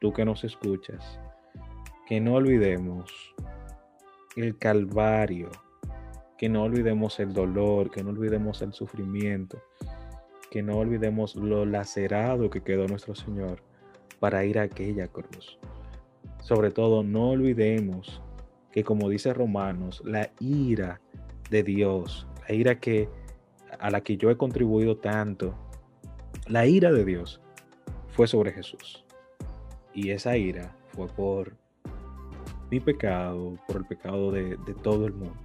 tú 0.00 0.12
que 0.12 0.26
nos 0.26 0.44
escuchas, 0.44 1.18
que 2.06 2.20
no 2.20 2.34
olvidemos 2.34 3.34
el 4.36 4.58
calvario, 4.58 5.48
que 6.36 6.50
no 6.50 6.64
olvidemos 6.64 7.18
el 7.20 7.32
dolor, 7.32 7.90
que 7.90 8.04
no 8.04 8.10
olvidemos 8.10 8.60
el 8.60 8.74
sufrimiento, 8.74 9.58
que 10.50 10.62
no 10.62 10.76
olvidemos 10.76 11.36
lo 11.36 11.64
lacerado 11.64 12.50
que 12.50 12.60
quedó 12.60 12.86
nuestro 12.86 13.14
Señor 13.14 13.62
para 14.18 14.44
ir 14.44 14.58
a 14.58 14.64
aquella 14.64 15.08
cruz. 15.08 15.58
Sobre 16.42 16.70
todo, 16.70 17.02
no 17.02 17.30
olvidemos 17.30 18.20
que 18.72 18.84
como 18.84 19.08
dice 19.08 19.32
Romanos, 19.32 20.02
la 20.04 20.30
ira 20.38 21.00
de 21.50 21.62
Dios, 21.62 22.26
la 22.48 22.54
ira 22.54 22.80
que 22.80 23.08
a 23.78 23.90
la 23.90 24.00
que 24.02 24.16
yo 24.16 24.30
he 24.30 24.36
contribuido 24.36 24.96
tanto, 24.96 25.54
la 26.46 26.66
ira 26.66 26.92
de 26.92 27.04
Dios 27.04 27.40
fue 28.08 28.26
sobre 28.26 28.52
Jesús. 28.52 29.04
Y 29.94 30.10
esa 30.10 30.36
ira 30.36 30.76
fue 30.94 31.06
por 31.08 31.56
mi 32.70 32.80
pecado, 32.80 33.56
por 33.66 33.78
el 33.78 33.84
pecado 33.84 34.30
de, 34.30 34.56
todo 34.82 35.06
el 35.06 35.14
mundo. 35.14 35.36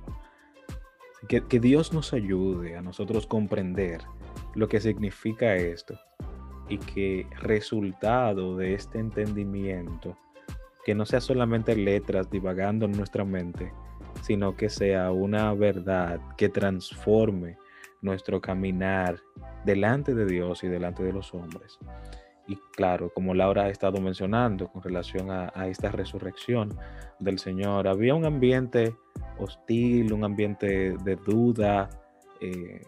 Que, 1.28 1.42
que 1.42 1.60
Dios 1.60 1.94
nos 1.94 2.14
ayude 2.14 2.78
a 2.78 2.82
nosotros 2.82 3.26
comprender 3.26 4.02
lo 4.54 4.68
que 4.68 4.80
significa 4.80 5.56
esto 5.56 5.98
y 6.70 6.78
que 6.78 7.28
resultado 7.40 8.58
de 8.58 8.74
este 8.74 9.00
entendimiento, 9.00 10.18
que 10.84 10.94
no 10.94 11.06
sea 11.06 11.22
solamente 11.22 11.76
letras 11.76 12.30
divagando 12.30 12.86
en 12.86 12.92
nuestra 12.92 13.24
mente, 13.24 13.72
sino 14.26 14.56
que 14.56 14.70
sea 14.70 15.12
una 15.12 15.54
verdad 15.54 16.20
que 16.36 16.50
transforme 16.50 17.58
nuestro 18.02 18.42
caminar 18.42 19.20
delante 19.66 20.16
de 20.16 20.26
Dios 20.26 20.64
y 20.64 20.68
delante 20.68 21.04
de 21.04 21.14
los 21.14 21.32
hombres. 21.36 21.78
Y 22.48 22.58
claro, 22.76 23.12
como 23.14 23.36
Laura 23.36 23.66
ha 23.66 23.70
estado 23.70 24.02
mencionando 24.02 24.68
con 24.68 24.82
relación 24.82 25.30
a, 25.30 25.68
esta 25.68 25.92
resurrección 25.92 26.76
del 27.20 27.38
Señor, 27.38 27.88
había 27.88 28.16
un 28.16 28.26
ambiente 28.26 28.96
hostil, 29.38 30.12
un 30.12 30.24
ambiente 30.24 30.96
de 31.04 31.16
duda, 31.18 31.88
eh, 32.42 32.82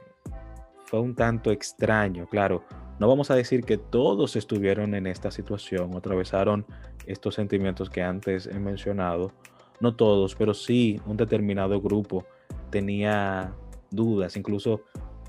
fue 0.85 1.01
un 1.01 1.13
tanto 1.13 1.51
extraño, 1.51 2.25
claro. 2.27 2.63
No 2.99 3.07
vamos 3.07 3.29
a 3.29 3.35
decir 3.35 3.63
que 3.63 3.77
todos 3.77 4.35
estuvieron 4.35 4.95
en 4.95 5.05
esta 5.05 5.29
situación 5.29 5.95
atravesaron 5.95 6.65
estos 7.05 7.35
sentimientos 7.35 7.91
que 7.91 8.01
antes 8.01 8.47
he 8.47 8.59
mencionado. 8.59 9.33
No 9.79 9.95
todos, 9.95 10.35
pero 10.35 10.53
sí 10.53 10.99
un 11.05 11.17
determinado 11.17 11.79
grupo 11.81 12.25
tenía 12.69 13.53
dudas, 13.91 14.35
incluso 14.35 14.81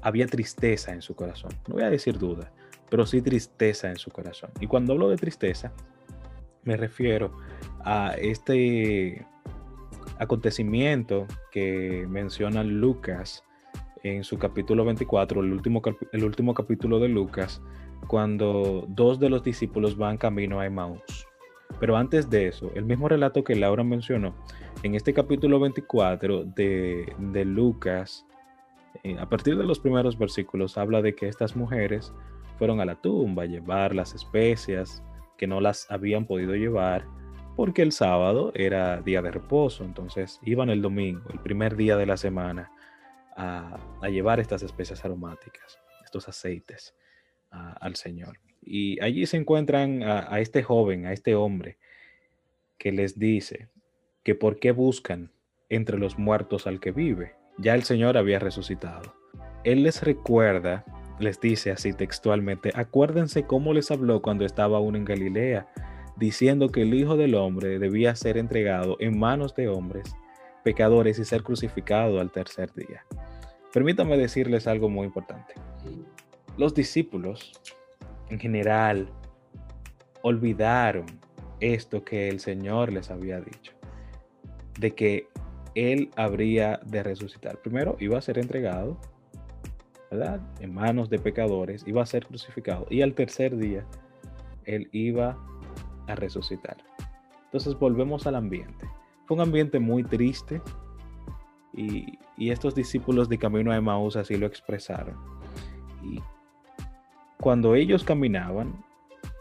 había 0.02 0.26
tristeza 0.26 0.92
en 0.92 1.02
su 1.02 1.14
corazón. 1.14 1.50
No 1.66 1.74
voy 1.74 1.84
a 1.84 1.90
decir 1.90 2.18
duda, 2.18 2.52
pero 2.90 3.06
sí 3.06 3.20
tristeza 3.20 3.90
en 3.90 3.96
su 3.96 4.10
corazón. 4.10 4.50
Y 4.60 4.66
cuando 4.66 4.92
hablo 4.92 5.08
de 5.08 5.16
tristeza, 5.16 5.72
me 6.64 6.76
refiero 6.76 7.32
a 7.84 8.14
este 8.18 9.26
acontecimiento 10.18 11.26
que 11.50 12.06
menciona 12.08 12.64
Lucas 12.64 13.44
en 14.02 14.24
su 14.24 14.38
capítulo 14.38 14.84
24, 14.84 15.42
el 15.42 15.52
último, 15.52 15.82
el 16.12 16.24
último 16.24 16.54
capítulo 16.54 16.98
de 16.98 17.08
Lucas, 17.08 17.60
cuando 18.06 18.84
dos 18.88 19.18
de 19.18 19.30
los 19.30 19.42
discípulos 19.42 19.96
van 19.96 20.18
camino 20.18 20.60
a 20.60 20.66
Emmaus. 20.66 21.27
Pero 21.80 21.96
antes 21.96 22.28
de 22.28 22.48
eso, 22.48 22.70
el 22.74 22.84
mismo 22.84 23.08
relato 23.08 23.44
que 23.44 23.54
Laura 23.54 23.84
mencionó, 23.84 24.34
en 24.82 24.94
este 24.94 25.14
capítulo 25.14 25.60
24 25.60 26.44
de, 26.44 27.12
de 27.18 27.44
Lucas, 27.44 28.26
eh, 29.04 29.16
a 29.18 29.28
partir 29.28 29.56
de 29.56 29.64
los 29.64 29.78
primeros 29.78 30.18
versículos, 30.18 30.76
habla 30.78 31.02
de 31.02 31.14
que 31.14 31.28
estas 31.28 31.56
mujeres 31.56 32.12
fueron 32.58 32.80
a 32.80 32.84
la 32.84 32.96
tumba 32.96 33.44
a 33.44 33.46
llevar 33.46 33.94
las 33.94 34.14
especias 34.14 35.02
que 35.36 35.46
no 35.46 35.60
las 35.60 35.90
habían 35.90 36.26
podido 36.26 36.54
llevar 36.54 37.06
porque 37.58 37.82
el 37.82 37.90
sábado 37.90 38.52
era 38.54 39.00
día 39.00 39.20
de 39.20 39.32
reposo, 39.32 39.82
entonces 39.82 40.38
iban 40.44 40.70
el 40.70 40.80
domingo, 40.80 41.28
el 41.32 41.40
primer 41.40 41.74
día 41.74 41.96
de 41.96 42.06
la 42.06 42.16
semana, 42.16 42.70
a, 43.36 43.80
llevar 44.08 44.38
estas 44.38 44.62
especias 44.62 45.04
aromáticas, 45.04 45.76
estos 46.04 46.28
aceites 46.28 46.94
al 47.50 47.96
Señor. 47.96 48.38
Y 48.62 49.00
allí 49.02 49.26
se 49.26 49.36
encuentran 49.36 50.02
a, 50.02 50.40
este 50.40 50.62
joven, 50.62 51.06
a 51.06 51.12
este 51.12 51.34
hombre, 51.34 51.78
que 52.78 52.92
les 52.92 53.18
dice 53.18 53.68
que 54.22 54.34
por 54.34 54.58
qué 54.58 54.72
buscan 54.72 55.30
entre 55.68 55.98
los 55.98 56.18
muertos 56.18 56.66
al 56.66 56.80
que 56.80 56.92
vive. 56.92 57.34
Ya 57.58 57.74
el 57.74 57.82
Señor 57.82 58.16
había 58.16 58.38
resucitado. 58.38 59.14
Él 59.64 59.82
les 59.82 60.02
recuerda, 60.02 60.84
les 61.18 61.40
dice 61.40 61.70
así 61.70 61.92
textualmente, 61.92 62.70
acuérdense 62.74 63.44
cómo 63.44 63.72
les 63.72 63.90
habló 63.90 64.22
cuando 64.22 64.44
estaba 64.44 64.78
aún 64.78 64.96
en 64.96 65.04
Galilea, 65.04 65.68
diciendo 66.16 66.68
que 66.68 66.82
el 66.82 66.94
Hijo 66.94 67.16
del 67.16 67.34
Hombre 67.34 67.78
debía 67.78 68.14
ser 68.14 68.38
entregado 68.38 68.96
en 69.00 69.18
manos 69.18 69.54
de 69.54 69.68
hombres 69.68 70.14
pecadores 70.68 71.18
y 71.18 71.24
ser 71.24 71.42
crucificado 71.42 72.20
al 72.20 72.30
tercer 72.30 72.72
día. 72.74 73.02
Permítame 73.72 74.18
decirles 74.18 74.66
algo 74.66 74.90
muy 74.90 75.06
importante. 75.06 75.54
Los 76.58 76.74
discípulos, 76.74 77.52
en 78.30 78.38
general, 78.38 79.08
olvidaron 80.22 81.06
esto 81.60 82.04
que 82.04 82.28
el 82.28 82.40
Señor 82.40 82.92
les 82.92 83.10
había 83.10 83.40
dicho, 83.40 83.72
de 84.78 84.94
que 84.94 85.28
Él 85.74 86.10
habría 86.16 86.80
de 86.84 87.02
resucitar. 87.02 87.58
Primero 87.58 87.96
iba 88.00 88.18
a 88.18 88.22
ser 88.22 88.38
entregado, 88.38 88.98
¿verdad? 90.10 90.40
En 90.60 90.74
manos 90.74 91.10
de 91.10 91.18
pecadores, 91.18 91.84
iba 91.86 92.02
a 92.02 92.06
ser 92.06 92.26
crucificado 92.26 92.86
y 92.90 93.02
al 93.02 93.14
tercer 93.14 93.56
día 93.56 93.86
Él 94.64 94.88
iba 94.92 95.36
a 96.06 96.14
resucitar. 96.14 96.76
Entonces 97.44 97.78
volvemos 97.78 98.26
al 98.26 98.34
ambiente. 98.34 98.86
Fue 99.26 99.36
un 99.36 99.42
ambiente 99.42 99.78
muy 99.78 100.04
triste 100.04 100.60
y, 101.74 102.18
estos 102.38 102.74
discípulos 102.74 103.28
de 103.28 103.36
camino 103.38 103.72
a 103.72 103.76
Emmaus 103.76 104.16
así 104.16 104.36
lo 104.36 104.46
expresaron. 104.46 105.16
Y 106.02 106.20
cuando 107.40 107.74
ellos 107.74 108.04
caminaban, 108.04 108.84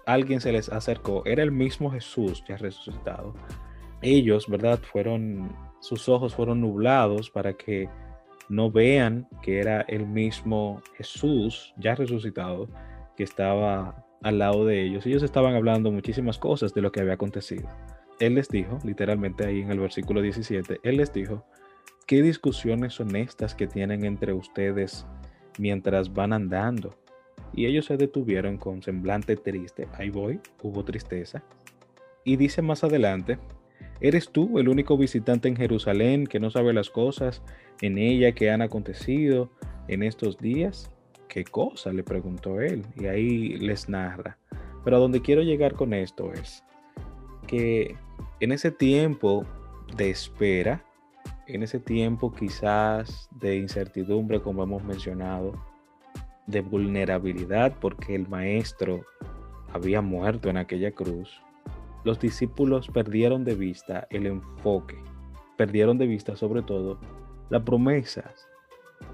alguien 0.05 0.39
se 0.39 0.51
les 0.51 0.69
acercó, 0.69 1.23
era 1.25 1.43
el 1.43 1.51
mismo 1.51 1.91
Jesús 1.91 2.43
ya 2.47 2.57
resucitado. 2.57 3.33
Ellos, 4.01 4.47
¿verdad? 4.47 4.79
Fueron, 4.79 5.51
sus 5.81 6.07
ojos 6.07 6.35
fueron 6.35 6.61
nublados 6.61 7.29
para 7.29 7.53
que 7.53 7.89
no 8.49 8.71
vean 8.71 9.27
que 9.41 9.59
era 9.59 9.81
el 9.81 10.05
mismo 10.05 10.81
Jesús 10.95 11.73
ya 11.77 11.95
resucitado 11.95 12.69
que 13.15 13.23
estaba 13.23 14.05
al 14.21 14.39
lado 14.39 14.65
de 14.65 14.83
ellos. 14.83 15.05
Ellos 15.05 15.23
estaban 15.23 15.55
hablando 15.55 15.91
muchísimas 15.91 16.37
cosas 16.37 16.73
de 16.73 16.81
lo 16.81 16.91
que 16.91 17.01
había 17.01 17.13
acontecido. 17.13 17.67
Él 18.19 18.35
les 18.35 18.49
dijo, 18.49 18.79
literalmente 18.83 19.45
ahí 19.45 19.61
en 19.61 19.71
el 19.71 19.79
versículo 19.79 20.21
17, 20.21 20.79
Él 20.83 20.97
les 20.97 21.13
dijo, 21.13 21.45
¿qué 22.05 22.21
discusiones 22.21 22.93
son 22.93 23.15
estas 23.15 23.53
que 23.53 23.67
tienen 23.67 24.05
entre 24.05 24.33
ustedes 24.33 25.05
mientras 25.59 26.13
van 26.13 26.33
andando? 26.33 26.95
Y 27.53 27.65
ellos 27.65 27.85
se 27.85 27.97
detuvieron 27.97 28.57
con 28.57 28.81
semblante 28.81 29.35
triste. 29.35 29.87
Ahí 29.93 30.09
voy, 30.09 30.39
hubo 30.61 30.83
tristeza. 30.83 31.43
Y 32.23 32.35
dice 32.35 32.61
más 32.61 32.83
adelante, 32.83 33.39
¿eres 34.01 34.29
tú 34.29 34.59
el 34.59 34.69
único 34.69 34.97
visitante 34.97 35.47
en 35.47 35.55
Jerusalén 35.55 36.27
que 36.27 36.39
no 36.39 36.51
sabe 36.51 36.73
las 36.73 36.89
cosas 36.89 37.41
en 37.81 37.97
ella 37.97 38.33
que 38.33 38.51
han 38.51 38.61
acontecido 38.61 39.49
en 39.87 40.03
estos 40.03 40.37
días? 40.37 40.91
¿Qué 41.27 41.43
cosa? 41.43 41.91
le 41.93 42.03
preguntó 42.03 42.61
él. 42.61 42.85
Y 42.95 43.05
ahí 43.05 43.57
les 43.57 43.89
narra. 43.89 44.37
Pero 44.83 44.97
a 44.97 44.99
donde 44.99 45.21
quiero 45.21 45.41
llegar 45.41 45.73
con 45.73 45.93
esto 45.93 46.31
es 46.33 46.63
que 47.47 47.95
en 48.39 48.51
ese 48.51 48.71
tiempo 48.71 49.45
de 49.95 50.09
espera, 50.09 50.83
en 51.47 51.63
ese 51.63 51.79
tiempo 51.79 52.33
quizás 52.33 53.29
de 53.31 53.57
incertidumbre, 53.57 54.41
como 54.41 54.63
hemos 54.63 54.83
mencionado, 54.83 55.53
de 56.47 56.61
vulnerabilidad 56.61 57.75
porque 57.79 58.15
el 58.15 58.27
maestro 58.27 59.05
había 59.73 60.01
muerto 60.01 60.49
en 60.49 60.57
aquella 60.57 60.91
cruz, 60.91 61.41
los 62.03 62.19
discípulos 62.19 62.87
perdieron 62.87 63.43
de 63.43 63.55
vista 63.55 64.07
el 64.09 64.25
enfoque, 64.25 64.97
perdieron 65.57 65.97
de 65.97 66.07
vista 66.07 66.35
sobre 66.35 66.61
todo 66.61 66.99
las 67.49 67.63
promesas 67.63 68.47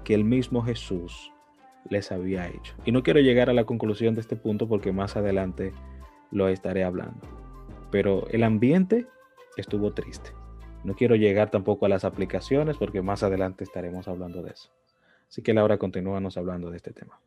que 0.04 0.14
el 0.14 0.24
mismo 0.24 0.62
Jesús 0.62 1.32
les 1.90 2.12
había 2.12 2.48
hecho. 2.48 2.74
Y 2.84 2.92
no 2.92 3.02
quiero 3.02 3.20
llegar 3.20 3.50
a 3.50 3.52
la 3.52 3.64
conclusión 3.64 4.14
de 4.14 4.20
este 4.20 4.36
punto 4.36 4.68
porque 4.68 4.92
más 4.92 5.16
adelante 5.16 5.72
lo 6.30 6.48
estaré 6.48 6.84
hablando. 6.84 7.20
Pero 7.90 8.26
el 8.28 8.42
ambiente 8.42 9.06
estuvo 9.56 9.92
triste. 9.92 10.30
No 10.84 10.94
quiero 10.94 11.16
llegar 11.16 11.50
tampoco 11.50 11.86
a 11.86 11.88
las 11.88 12.04
aplicaciones 12.04 12.76
porque 12.76 13.02
más 13.02 13.22
adelante 13.22 13.64
estaremos 13.64 14.08
hablando 14.08 14.42
de 14.42 14.50
eso. 14.50 14.70
Así 15.34 15.42
que 15.42 15.52
Laura, 15.52 15.78
continúanos 15.78 16.36
hablando 16.36 16.70
de 16.70 16.76
este 16.76 16.92
tema. 16.92 17.20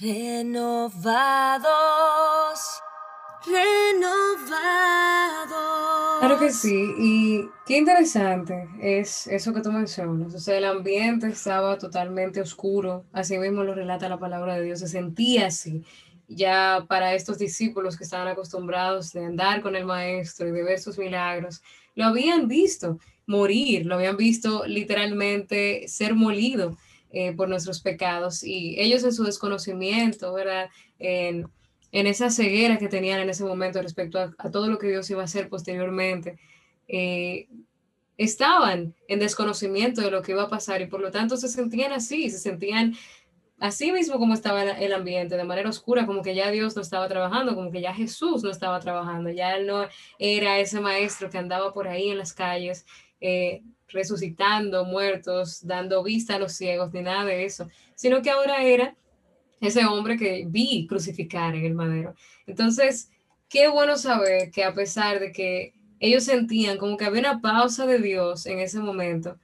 Renovados, 0.00 1.70
renovados. 3.46 4.58
Claro 6.18 6.40
que 6.40 6.50
sí, 6.50 6.92
y 6.98 7.48
qué 7.64 7.78
interesante 7.78 8.68
es 8.80 9.28
eso 9.28 9.54
que 9.54 9.60
tú 9.60 9.70
mencionas. 9.70 10.34
O 10.34 10.40
sea, 10.40 10.58
el 10.58 10.64
ambiente 10.64 11.28
estaba 11.28 11.78
totalmente 11.78 12.40
oscuro, 12.40 13.04
así 13.12 13.38
mismo 13.38 13.62
lo 13.62 13.72
relata 13.72 14.08
la 14.08 14.18
palabra 14.18 14.56
de 14.56 14.64
Dios, 14.64 14.80
se 14.80 14.88
sentía 14.88 15.46
así. 15.46 15.84
ya 16.26 16.86
para 16.88 17.14
estos 17.14 17.38
discípulos 17.38 17.96
que 17.96 18.02
estaban 18.02 18.26
acostumbrados 18.26 19.12
de 19.12 19.24
andar 19.24 19.62
con 19.62 19.76
el 19.76 19.84
maestro 19.84 20.48
y 20.48 20.50
de 20.50 20.64
ver 20.64 20.80
sus 20.80 20.98
milagros, 20.98 21.62
lo 21.94 22.06
habían 22.06 22.48
visto 22.48 22.98
morir, 23.26 23.86
lo 23.86 23.94
habían 23.94 24.16
visto 24.16 24.66
literalmente 24.66 25.86
ser 25.86 26.16
molido 26.16 26.76
eh, 27.10 27.32
por 27.32 27.48
nuestros 27.48 27.80
pecados 27.80 28.42
y 28.42 28.78
ellos 28.78 29.02
en 29.02 29.12
su 29.12 29.24
desconocimiento, 29.24 30.32
¿verdad? 30.34 30.68
En, 30.98 31.48
esa 31.90 32.28
ceguera 32.28 32.76
que 32.76 32.88
tenían 32.88 33.20
en 33.20 33.30
ese 33.30 33.44
momento 33.44 33.80
respecto 33.80 34.18
a, 34.18 34.50
todo 34.50 34.68
lo 34.68 34.78
que 34.78 34.88
Dios 34.88 35.08
iba 35.08 35.22
a 35.22 35.24
hacer 35.24 35.48
posteriormente, 35.48 36.38
eh, 36.86 37.48
estaban 38.18 38.94
en 39.08 39.20
desconocimiento 39.20 40.02
de 40.02 40.10
lo 40.10 40.20
que 40.20 40.32
iba 40.32 40.42
a 40.42 40.50
pasar 40.50 40.82
y 40.82 40.86
por 40.86 41.00
lo 41.00 41.10
tanto 41.10 41.38
se 41.38 41.48
sentían 41.48 41.92
así, 41.92 42.28
se 42.28 42.38
sentían 42.38 42.94
así 43.58 43.90
mismo 43.90 44.18
como 44.18 44.34
estaba 44.34 44.62
el 44.62 44.92
ambiente, 44.92 45.36
de 45.36 45.44
manera 45.44 45.70
oscura, 45.70 46.04
como 46.04 46.22
que 46.22 46.34
ya 46.34 46.50
Dios 46.50 46.76
no 46.76 46.82
estaba 46.82 47.08
trabajando, 47.08 47.54
como 47.54 47.70
que 47.70 47.80
ya 47.80 47.94
Jesús 47.94 48.42
no 48.42 48.50
estaba 48.50 48.80
trabajando, 48.80 49.30
ya 49.30 49.56
él 49.56 49.66
no 49.66 49.86
era 50.18 50.58
ese 50.58 50.80
maestro 50.80 51.30
que 51.30 51.38
andaba 51.38 51.72
por 51.72 51.88
ahí 51.88 52.10
en 52.10 52.18
las 52.18 52.34
calles 52.34 52.84
eh, 53.20 53.62
resucitando 53.88 54.84
muertos, 54.84 55.66
dando 55.66 56.02
vista 56.02 56.36
a 56.36 56.38
los 56.38 56.52
ciegos, 56.52 56.92
ni 56.92 57.02
nada 57.02 57.24
de 57.24 57.44
eso, 57.44 57.68
sino 57.94 58.22
que 58.22 58.30
ahora 58.30 58.62
era 58.62 58.96
ese 59.60 59.84
hombre 59.84 60.16
que 60.16 60.44
vi 60.46 60.86
crucificar 60.86 61.54
en 61.54 61.64
el 61.64 61.74
madero. 61.74 62.14
Entonces, 62.46 63.10
qué 63.48 63.68
bueno 63.68 63.96
saber 63.96 64.50
que 64.50 64.64
a 64.64 64.74
pesar 64.74 65.20
de 65.20 65.32
que 65.32 65.74
ellos 66.00 66.24
sentían 66.24 66.78
como 66.78 66.96
que 66.96 67.04
había 67.04 67.20
una 67.20 67.40
pausa 67.40 67.86
de 67.86 67.98
Dios 67.98 68.46
en 68.46 68.60
ese 68.60 68.78
momento, 68.78 69.36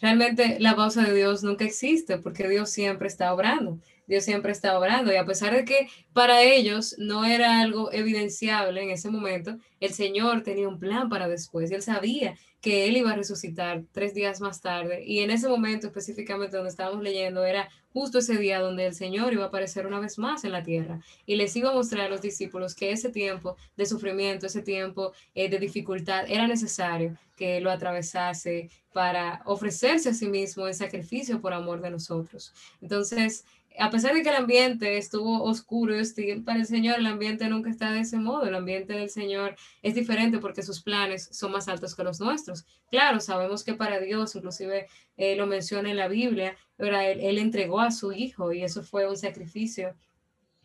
realmente 0.00 0.56
la 0.58 0.74
pausa 0.74 1.02
de 1.02 1.14
Dios 1.14 1.44
nunca 1.44 1.64
existe 1.64 2.18
porque 2.18 2.48
Dios 2.48 2.70
siempre 2.70 3.06
está 3.06 3.32
obrando. 3.32 3.78
Dios 4.10 4.24
siempre 4.24 4.50
está 4.50 4.76
obrando 4.76 5.12
y 5.12 5.16
a 5.16 5.24
pesar 5.24 5.54
de 5.54 5.64
que 5.64 5.88
para 6.12 6.42
ellos 6.42 6.96
no 6.98 7.24
era 7.24 7.60
algo 7.60 7.92
evidenciable 7.92 8.82
en 8.82 8.90
ese 8.90 9.08
momento, 9.08 9.56
el 9.78 9.92
Señor 9.92 10.42
tenía 10.42 10.68
un 10.68 10.80
plan 10.80 11.08
para 11.08 11.28
después 11.28 11.70
él 11.70 11.80
sabía 11.80 12.36
que 12.60 12.86
él 12.86 12.96
iba 12.96 13.12
a 13.12 13.16
resucitar 13.16 13.84
tres 13.92 14.14
días 14.14 14.40
más 14.40 14.60
tarde. 14.60 15.02
Y 15.04 15.20
en 15.20 15.30
ese 15.30 15.48
momento 15.48 15.86
específicamente 15.86 16.56
donde 16.56 16.70
estábamos 16.70 17.02
leyendo 17.02 17.44
era 17.44 17.68
justo 17.92 18.18
ese 18.18 18.36
día 18.36 18.60
donde 18.60 18.86
el 18.86 18.94
Señor 18.94 19.32
iba 19.32 19.44
a 19.44 19.48
aparecer 19.48 19.86
una 19.86 19.98
vez 19.98 20.18
más 20.18 20.44
en 20.44 20.52
la 20.52 20.62
tierra 20.62 21.00
y 21.26 21.36
les 21.36 21.56
iba 21.56 21.70
a 21.70 21.74
mostrar 21.74 22.06
a 22.06 22.08
los 22.08 22.22
discípulos 22.22 22.74
que 22.74 22.92
ese 22.92 23.10
tiempo 23.10 23.56
de 23.76 23.86
sufrimiento, 23.86 24.46
ese 24.46 24.62
tiempo 24.62 25.12
eh, 25.34 25.48
de 25.48 25.58
dificultad 25.58 26.24
era 26.28 26.46
necesario 26.46 27.16
que 27.36 27.60
lo 27.60 27.70
atravesase 27.70 28.68
para 28.92 29.40
ofrecerse 29.46 30.10
a 30.10 30.14
sí 30.14 30.28
mismo 30.28 30.66
en 30.66 30.74
sacrificio 30.74 31.40
por 31.40 31.54
amor 31.54 31.80
de 31.80 31.90
nosotros. 31.90 32.52
Entonces, 32.82 33.44
a 33.78 33.90
pesar 33.90 34.14
de 34.14 34.22
que 34.22 34.28
el 34.28 34.36
ambiente 34.36 34.98
estuvo 34.98 35.42
oscuro 35.44 35.96
y 35.96 36.00
hostil 36.00 36.42
para 36.44 36.58
el 36.58 36.66
Señor, 36.66 36.98
el 36.98 37.06
ambiente 37.06 37.48
nunca 37.48 37.70
está 37.70 37.92
de 37.92 38.00
ese 38.00 38.18
modo. 38.18 38.44
El 38.44 38.54
ambiente 38.54 38.94
del 38.94 39.10
Señor 39.10 39.56
es 39.82 39.94
diferente 39.94 40.38
porque 40.38 40.62
sus 40.62 40.82
planes 40.82 41.28
son 41.32 41.52
más 41.52 41.68
altos 41.68 41.94
que 41.94 42.04
los 42.04 42.20
nuestros. 42.20 42.66
Claro, 42.90 43.20
sabemos 43.20 43.64
que 43.64 43.74
para 43.74 44.00
Dios, 44.00 44.34
inclusive 44.34 44.88
eh, 45.16 45.36
lo 45.36 45.46
menciona 45.46 45.90
en 45.90 45.96
la 45.96 46.08
Biblia, 46.08 46.56
Él, 46.78 46.94
él 46.94 47.38
entregó 47.38 47.80
a 47.80 47.90
su 47.90 48.12
Hijo 48.12 48.52
y 48.52 48.62
eso 48.62 48.82
fue 48.82 49.08
un 49.08 49.16
sacrificio 49.16 49.94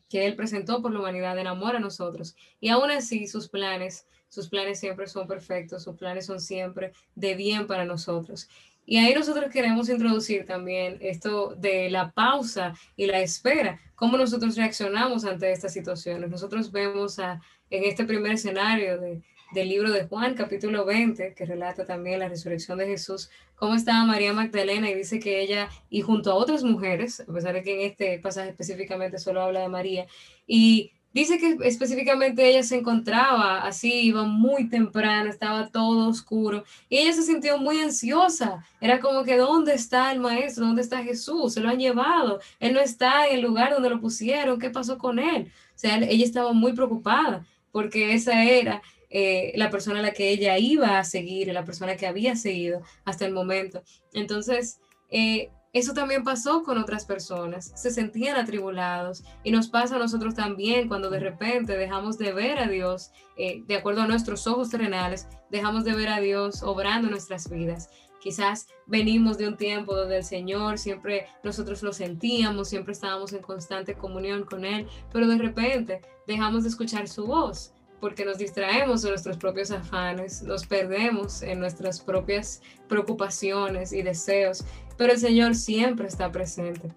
que 0.10 0.26
Él 0.26 0.36
presentó 0.36 0.82
por 0.82 0.92
la 0.92 1.00
humanidad 1.00 1.38
en 1.38 1.48
amor 1.48 1.76
a 1.76 1.80
nosotros. 1.80 2.36
Y 2.60 2.70
aún 2.70 2.92
así, 2.92 3.28
sus 3.28 3.50
planes, 3.50 4.08
sus 4.30 4.50
planes 4.50 4.80
siempre 4.80 5.08
son 5.08 5.28
perfectos, 5.28 5.84
sus 5.84 5.96
planes 5.96 6.26
son 6.26 6.40
siempre 6.40 6.94
de 7.16 7.36
bien 7.36 7.68
para 7.68 7.86
nosotros. 7.86 8.50
Y 8.86 8.98
ahí 8.98 9.14
nosotros 9.14 9.52
queremos 9.52 9.90
introducir 9.90 10.46
también 10.46 10.98
esto 11.02 11.56
de 11.56 11.90
la 11.90 12.12
pausa 12.12 12.74
y 12.96 13.08
la 13.08 13.20
espera, 13.20 13.80
cómo 13.96 14.18
nosotros 14.18 14.56
reaccionamos 14.56 15.26
ante 15.26 15.52
estas 15.52 15.74
situaciones. 15.74 16.30
Nosotros 16.30 16.72
vemos 16.72 17.18
a, 17.20 17.42
en 17.70 17.84
este 17.84 18.06
primer 18.06 18.34
escenario 18.34 19.00
de, 19.00 19.22
del 19.54 19.70
libro 19.70 19.92
de 19.92 20.06
Juan, 20.06 20.36
capítulo 20.36 20.86
20, 20.86 21.34
que 21.34 21.46
relata 21.46 21.86
también 21.86 22.20
la 22.20 22.30
resurrección 22.30 22.78
de 22.78 22.88
Jesús, 22.88 23.30
cómo 23.56 23.76
estaba 23.76 24.06
María 24.06 24.34
Magdalena 24.34 24.90
y 24.90 24.96
dice 24.96 25.20
que 25.20 25.42
ella, 25.42 25.70
y 25.90 26.02
junto 26.02 26.32
a 26.32 26.36
otras 26.36 26.64
mujeres, 26.64 27.22
a 27.22 27.34
pesar 27.34 27.54
de 27.54 27.64
que 27.64 27.74
en 27.74 27.90
este 27.90 28.20
pasaje 28.20 28.50
específicamente 28.50 29.18
solo 29.18 29.42
habla 29.42 29.62
de 29.62 29.70
María, 29.70 30.08
y 30.46 30.92
Dice 31.16 31.38
que 31.38 31.58
específicamente 31.64 32.46
ella 32.46 32.62
se 32.62 32.76
encontraba 32.76 33.62
así, 33.62 34.08
iba 34.08 34.24
muy 34.24 34.68
temprano, 34.68 35.30
estaba 35.30 35.70
todo 35.70 36.10
oscuro 36.10 36.66
y 36.90 36.98
ella 36.98 37.14
se 37.14 37.24
sintió 37.24 37.58
muy 37.58 37.80
ansiosa. 37.80 38.66
Era 38.82 39.00
como 39.00 39.24
que, 39.24 39.38
¿dónde 39.38 39.74
está 39.76 40.12
el 40.12 40.20
maestro? 40.20 40.66
¿Dónde 40.66 40.82
está 40.82 41.02
Jesús? 41.04 41.54
Se 41.54 41.62
lo 41.62 41.70
han 41.70 41.80
llevado. 41.80 42.42
Él 42.60 42.74
no 42.74 42.82
está 42.82 43.30
en 43.30 43.36
el 43.36 43.44
lugar 43.44 43.72
donde 43.72 43.90
lo 43.90 44.02
pusieron. 44.02 44.60
¿Qué 44.60 44.70
pasó 44.70 44.98
con 44.98 45.18
él? 45.18 45.54
O 45.70 45.78
sea, 45.80 45.96
ella 46.00 46.26
estaba 46.26 46.52
muy 46.52 46.74
preocupada 46.74 47.46
porque 47.72 48.14
esa 48.14 48.44
era 48.44 48.82
eh, 49.10 49.54
la 49.56 49.70
persona 49.70 50.00
a 50.00 50.02
la 50.02 50.12
que 50.12 50.32
ella 50.32 50.58
iba 50.58 51.00
a 51.00 51.06
seguir, 51.06 51.48
la 51.54 51.64
persona 51.64 51.96
que 51.96 52.08
había 52.08 52.36
seguido 52.36 52.82
hasta 53.06 53.26
el 53.26 53.32
momento. 53.32 53.84
Entonces, 54.12 54.82
eh, 55.10 55.50
eso 55.76 55.94
también 55.94 56.24
pasó 56.24 56.64
con 56.64 56.78
otras 56.78 57.04
personas, 57.04 57.74
se 57.76 57.92
sentían 57.92 58.38
atribulados 58.38 59.26
y 59.44 59.52
nos 59.52 59.68
pasa 59.68 59.98
a 59.98 60.00
nosotros 60.00 60.34
también 60.34 60.88
cuando 60.88 61.10
de 61.10 61.20
repente 61.20 61.76
dejamos 61.76 62.18
de 62.18 62.32
ver 62.32 62.60
a 62.60 62.68
Dios, 62.70 63.12
eh, 63.36 63.62
de 63.68 63.76
acuerdo 63.76 64.04
a 64.04 64.08
nuestros 64.08 64.48
ojos 64.48 64.70
terrenales, 64.70 65.28
dejamos 65.52 65.84
de 65.84 65.94
ver 65.94 66.08
a 66.08 66.22
Dios 66.22 66.64
obrando 66.64 67.10
nuestras 67.10 67.50
vidas. 67.50 67.90
Quizás 68.22 68.68
venimos 68.86 69.38
de 69.38 69.50
un 69.50 69.58
tiempo 69.58 69.94
donde 69.94 70.16
el 70.16 70.24
Señor 70.24 70.78
siempre 70.78 71.28
nosotros 71.44 71.84
lo 71.84 71.92
sentíamos, 71.92 72.70
siempre 72.70 72.94
estábamos 72.94 73.34
en 73.34 73.42
constante 73.42 73.96
comunión 73.96 74.46
con 74.46 74.64
Él, 74.64 74.88
pero 75.12 75.28
de 75.28 75.38
repente 75.38 76.00
dejamos 76.26 76.64
de 76.64 76.70
escuchar 76.70 77.10
su 77.10 77.28
voz 77.28 77.74
porque 78.00 78.26
nos 78.26 78.38
distraemos 78.38 79.02
de 79.02 79.10
nuestros 79.10 79.38
propios 79.38 79.72
afanes, 79.72 80.44
nos 80.44 80.68
perdemos 80.68 81.42
en 81.42 81.60
nuestras 81.60 82.00
propias 82.00 82.62
preocupaciones 82.88 83.94
y 83.94 84.04
deseos 84.04 84.64
pero 84.98 85.14
el 85.14 85.20
Señor 85.20 85.56
siempre 85.56 86.08
está 86.08 86.32
presente. 86.32 86.92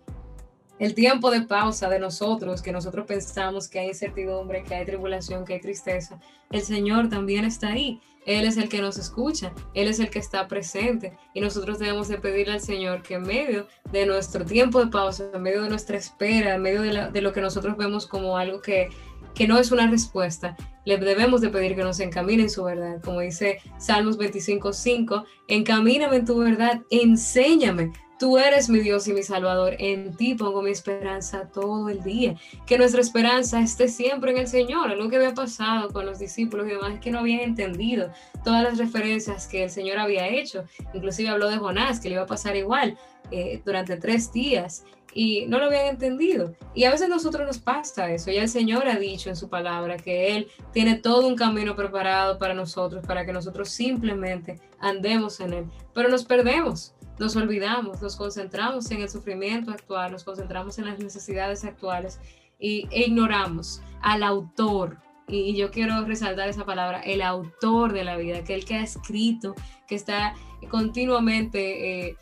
El 0.78 0.94
tiempo 0.94 1.30
de 1.30 1.42
pausa 1.42 1.88
de 1.88 1.98
nosotros, 1.98 2.62
que 2.62 2.70
nosotros 2.70 3.04
pensamos 3.06 3.68
que 3.68 3.80
hay 3.80 3.88
incertidumbre, 3.88 4.62
que 4.62 4.76
hay 4.76 4.86
tribulación, 4.86 5.44
que 5.44 5.54
hay 5.54 5.60
tristeza, 5.60 6.20
el 6.52 6.62
Señor 6.62 7.08
también 7.08 7.44
está 7.44 7.68
ahí. 7.68 8.00
Él 8.28 8.44
es 8.44 8.58
el 8.58 8.68
que 8.68 8.82
nos 8.82 8.98
escucha, 8.98 9.52
Él 9.72 9.88
es 9.88 9.98
el 10.00 10.10
que 10.10 10.18
está 10.18 10.46
presente 10.48 11.16
y 11.32 11.40
nosotros 11.40 11.78
debemos 11.78 12.08
de 12.08 12.18
pedirle 12.18 12.52
al 12.52 12.60
Señor 12.60 13.02
que 13.02 13.14
en 13.14 13.22
medio 13.22 13.66
de 13.90 14.04
nuestro 14.04 14.44
tiempo 14.44 14.84
de 14.84 14.90
pausa, 14.90 15.30
en 15.32 15.40
medio 15.40 15.62
de 15.62 15.70
nuestra 15.70 15.96
espera, 15.96 16.54
en 16.54 16.60
medio 16.60 16.82
de, 16.82 17.22
lo 17.22 17.32
que 17.32 17.40
nosotros 17.40 17.78
vemos 17.78 18.06
como 18.06 18.36
algo 18.36 18.60
que, 18.60 18.90
que 19.34 19.46
no 19.46 19.58
es 19.58 19.70
una 19.70 19.90
respuesta, 19.90 20.56
le 20.84 20.96
debemos 20.96 21.40
de 21.40 21.50
pedir 21.50 21.76
que 21.76 21.84
nos 21.84 22.00
encamine 22.00 22.44
en 22.44 22.50
su 22.50 22.64
verdad. 22.64 23.00
Como 23.02 23.20
dice 23.20 23.60
Salmos 23.78 24.18
25.5, 24.18 25.24
encamíname 25.48 26.16
en 26.16 26.24
tu 26.24 26.38
verdad, 26.38 26.80
enséñame 26.90 27.92
Tú 28.18 28.36
eres 28.36 28.68
mi 28.68 28.80
Dios 28.80 29.06
y 29.06 29.12
mi 29.12 29.22
Salvador. 29.22 29.76
En 29.78 30.16
ti 30.16 30.34
pongo 30.34 30.60
mi 30.60 30.70
esperanza 30.70 31.48
todo 31.54 31.88
el 31.88 32.02
día. 32.02 32.34
Que 32.66 32.76
nuestra 32.76 33.00
esperanza 33.00 33.60
esté 33.60 33.86
siempre 33.86 34.32
en 34.32 34.38
el 34.38 34.48
Señor. 34.48 34.90
Algo 34.90 35.08
que 35.08 35.16
había 35.16 35.34
pasado 35.34 35.90
con 35.92 36.04
los 36.04 36.18
discípulos 36.18 36.66
y 36.66 36.70
demás 36.70 36.94
es 36.94 37.00
que 37.00 37.12
no 37.12 37.20
habían 37.20 37.40
entendido 37.40 38.10
todas 38.42 38.64
las 38.64 38.78
referencias 38.78 39.46
que 39.46 39.62
el 39.62 39.70
Señor 39.70 39.98
había 39.98 40.26
hecho. 40.26 40.64
Inclusive 40.94 41.28
habló 41.28 41.48
de 41.48 41.58
Jonás, 41.58 42.00
que 42.00 42.08
le 42.08 42.16
iba 42.16 42.24
a 42.24 42.26
pasar 42.26 42.56
igual 42.56 42.98
eh, 43.30 43.62
durante 43.64 43.96
tres 43.96 44.32
días. 44.32 44.84
Y 45.14 45.46
no 45.46 45.60
lo 45.60 45.66
habían 45.66 45.86
entendido. 45.86 46.54
Y 46.74 46.84
a 46.84 46.90
veces 46.90 47.08
nosotros 47.08 47.46
nos 47.46 47.58
pasa 47.58 48.10
eso. 48.10 48.32
Ya 48.32 48.42
el 48.42 48.48
Señor 48.48 48.88
ha 48.88 48.98
dicho 48.98 49.28
en 49.28 49.36
su 49.36 49.48
palabra 49.48 49.96
que 49.96 50.36
Él 50.36 50.48
tiene 50.72 50.96
todo 50.96 51.26
un 51.26 51.36
camino 51.36 51.76
preparado 51.76 52.36
para 52.36 52.52
nosotros, 52.52 53.06
para 53.06 53.24
que 53.24 53.32
nosotros 53.32 53.68
simplemente 53.68 54.60
andemos 54.80 55.38
en 55.38 55.52
Él. 55.52 55.64
Pero 55.94 56.08
nos 56.08 56.24
perdemos 56.24 56.94
nos 57.18 57.36
olvidamos, 57.36 58.00
nos 58.00 58.16
concentramos 58.16 58.90
en 58.90 59.02
el 59.02 59.08
sufrimiento 59.08 59.70
actual, 59.70 60.12
nos 60.12 60.24
concentramos 60.24 60.78
en 60.78 60.86
las 60.86 60.98
necesidades 60.98 61.64
actuales 61.64 62.20
y, 62.58 62.88
e 62.90 63.06
ignoramos 63.06 63.82
al 64.00 64.22
autor. 64.22 64.98
Y, 65.26 65.56
yo 65.56 65.70
quiero 65.70 66.04
resaltar 66.04 66.48
esa 66.48 66.64
palabra, 66.64 67.00
el 67.00 67.22
autor 67.22 67.92
de 67.92 68.04
la 68.04 68.16
vida, 68.16 68.38
aquel 68.38 68.64
que 68.64 68.76
ha 68.76 68.82
escrito, 68.82 69.54
que 69.86 69.94
está 69.94 70.34
continuamente 70.70 72.08
eh, 72.08 72.16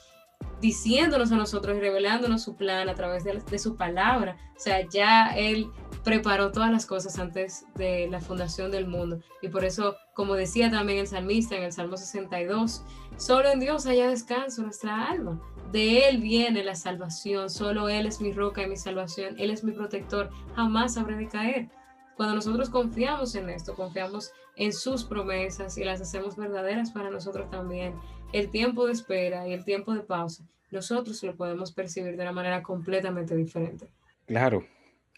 diciéndonos 0.60 1.30
a 1.32 1.36
nosotros 1.36 1.76
y 1.76 1.80
revelándonos 1.80 2.42
su 2.42 2.56
plan 2.56 2.88
a 2.88 2.94
través 2.94 3.24
de, 3.24 3.40
de, 3.48 3.58
su 3.58 3.76
palabra. 3.76 4.36
O 4.56 4.60
sea, 4.60 4.86
ya 4.88 5.36
Él 5.36 5.68
preparó 6.06 6.52
todas 6.52 6.70
las 6.70 6.86
cosas 6.86 7.18
antes 7.18 7.66
de 7.74 8.06
la 8.06 8.20
fundación 8.20 8.70
del 8.70 8.86
mundo. 8.86 9.18
Y 9.42 9.48
por 9.48 9.64
eso, 9.64 9.96
como 10.14 10.34
decía 10.34 10.70
también 10.70 11.00
el 11.00 11.08
salmista 11.08 11.56
en 11.56 11.64
el 11.64 11.72
Salmo 11.72 11.96
62, 11.96 12.84
solo 13.16 13.50
en 13.50 13.58
Dios 13.58 13.86
haya 13.86 14.08
descanso 14.08 14.62
nuestra 14.62 15.10
alma. 15.10 15.42
De 15.72 16.08
Él 16.08 16.18
viene 16.18 16.62
la 16.62 16.76
salvación, 16.76 17.50
solo 17.50 17.88
Él 17.88 18.06
es 18.06 18.20
mi 18.20 18.30
roca 18.30 18.62
y 18.62 18.68
mi 18.68 18.76
salvación, 18.76 19.34
Él 19.36 19.50
es 19.50 19.64
mi 19.64 19.72
protector, 19.72 20.30
jamás 20.54 20.96
habré 20.96 21.16
de 21.16 21.26
caer. 21.26 21.70
Cuando 22.14 22.36
nosotros 22.36 22.70
confiamos 22.70 23.34
en 23.34 23.50
esto, 23.50 23.74
confiamos 23.74 24.30
en 24.54 24.72
sus 24.72 25.02
promesas 25.02 25.76
y 25.76 25.82
las 25.82 26.00
hacemos 26.00 26.36
verdaderas 26.36 26.92
para 26.92 27.10
nosotros 27.10 27.50
también, 27.50 27.96
el 28.32 28.52
tiempo 28.52 28.86
de 28.86 28.92
espera 28.92 29.48
y 29.48 29.54
el 29.54 29.64
tiempo 29.64 29.92
de 29.92 30.02
pausa, 30.02 30.44
nosotros 30.70 31.20
lo 31.24 31.34
podemos 31.34 31.72
percibir 31.72 32.16
de 32.16 32.22
una 32.22 32.32
manera 32.32 32.62
completamente 32.62 33.34
diferente. 33.34 33.90
Claro, 34.26 34.64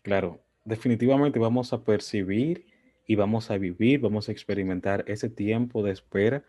claro. 0.03 0.48
Definitivamente 0.69 1.39
vamos 1.39 1.73
a 1.73 1.83
percibir 1.83 2.67
y 3.07 3.17
vamos 3.17 3.51
a 3.51 3.57
vivir, 3.57 4.01
vamos 4.01 4.29
a 4.29 4.33
experimentar 4.33 5.05
ese 5.09 5.31
tiempo 5.31 5.83
de 5.83 5.93
espera 5.93 6.45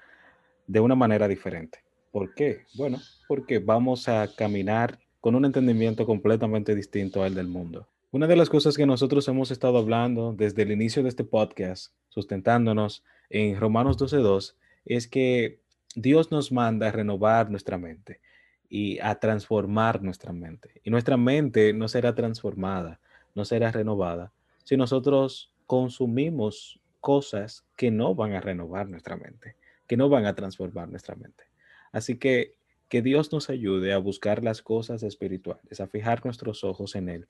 de 0.68 0.80
una 0.82 0.96
manera 0.96 1.28
diferente. 1.28 1.80
¿Por 2.12 2.34
qué? 2.34 2.66
Bueno, 2.76 3.00
porque 3.28 3.60
vamos 3.60 4.10
a 4.10 4.28
caminar 4.36 5.00
con 5.22 5.36
un 5.36 5.46
entendimiento 5.46 6.06
completamente 6.06 6.76
distinto 6.76 7.24
al 7.24 7.34
del 7.34 7.48
mundo. 7.48 7.88
Una 8.12 8.28
de 8.28 8.36
las 8.36 8.50
cosas 8.50 8.76
que 8.76 8.86
nosotros 8.86 9.28
hemos 9.28 9.52
estado 9.52 9.78
hablando 9.78 10.34
desde 10.34 10.64
el 10.64 10.72
inicio 10.72 11.04
de 11.04 11.10
este 11.10 11.24
podcast, 11.24 11.94
sustentándonos 12.10 13.04
en 13.30 13.60
Romanos 13.60 13.98
12.2, 13.98 14.56
es 14.86 15.08
que 15.08 15.62
Dios 15.96 16.32
nos 16.32 16.52
manda 16.52 16.92
renovar 16.92 17.50
nuestra 17.50 17.78
mente 17.78 18.20
y 18.68 19.00
a 19.00 19.16
transformar 19.16 20.02
nuestra 20.02 20.34
mente. 20.34 20.82
Y 20.84 20.90
nuestra 20.90 21.18
mente 21.18 21.74
no 21.74 21.88
será 21.88 22.16
transformada, 22.16 23.00
no 23.40 23.46
será 23.46 23.72
renovada, 23.72 24.34
si 24.66 24.76
nosotros 24.76 25.56
consumimos 25.66 26.82
cosas 27.00 27.66
que 27.78 27.90
no 27.90 28.14
van 28.14 28.34
a 28.34 28.42
renovar 28.42 28.90
nuestra 28.90 29.16
mente, 29.16 29.56
que 29.88 29.96
no 29.96 30.10
van 30.10 30.26
a 30.26 30.36
transformar 30.36 30.90
nuestra 30.90 31.16
mente. 31.16 31.46
Así 31.94 32.18
que 32.18 32.60
que 32.90 33.02
Dios 33.02 33.32
nos 33.32 33.50
ayude 33.50 33.94
a 33.94 34.00
buscar 34.00 34.44
las 34.44 34.62
cosas 34.62 35.04
espirituales, 35.04 35.80
a 35.80 35.88
fijar 35.88 36.26
nuestros 36.26 36.64
ojos 36.64 36.96
en 36.96 37.08
Él. 37.08 37.28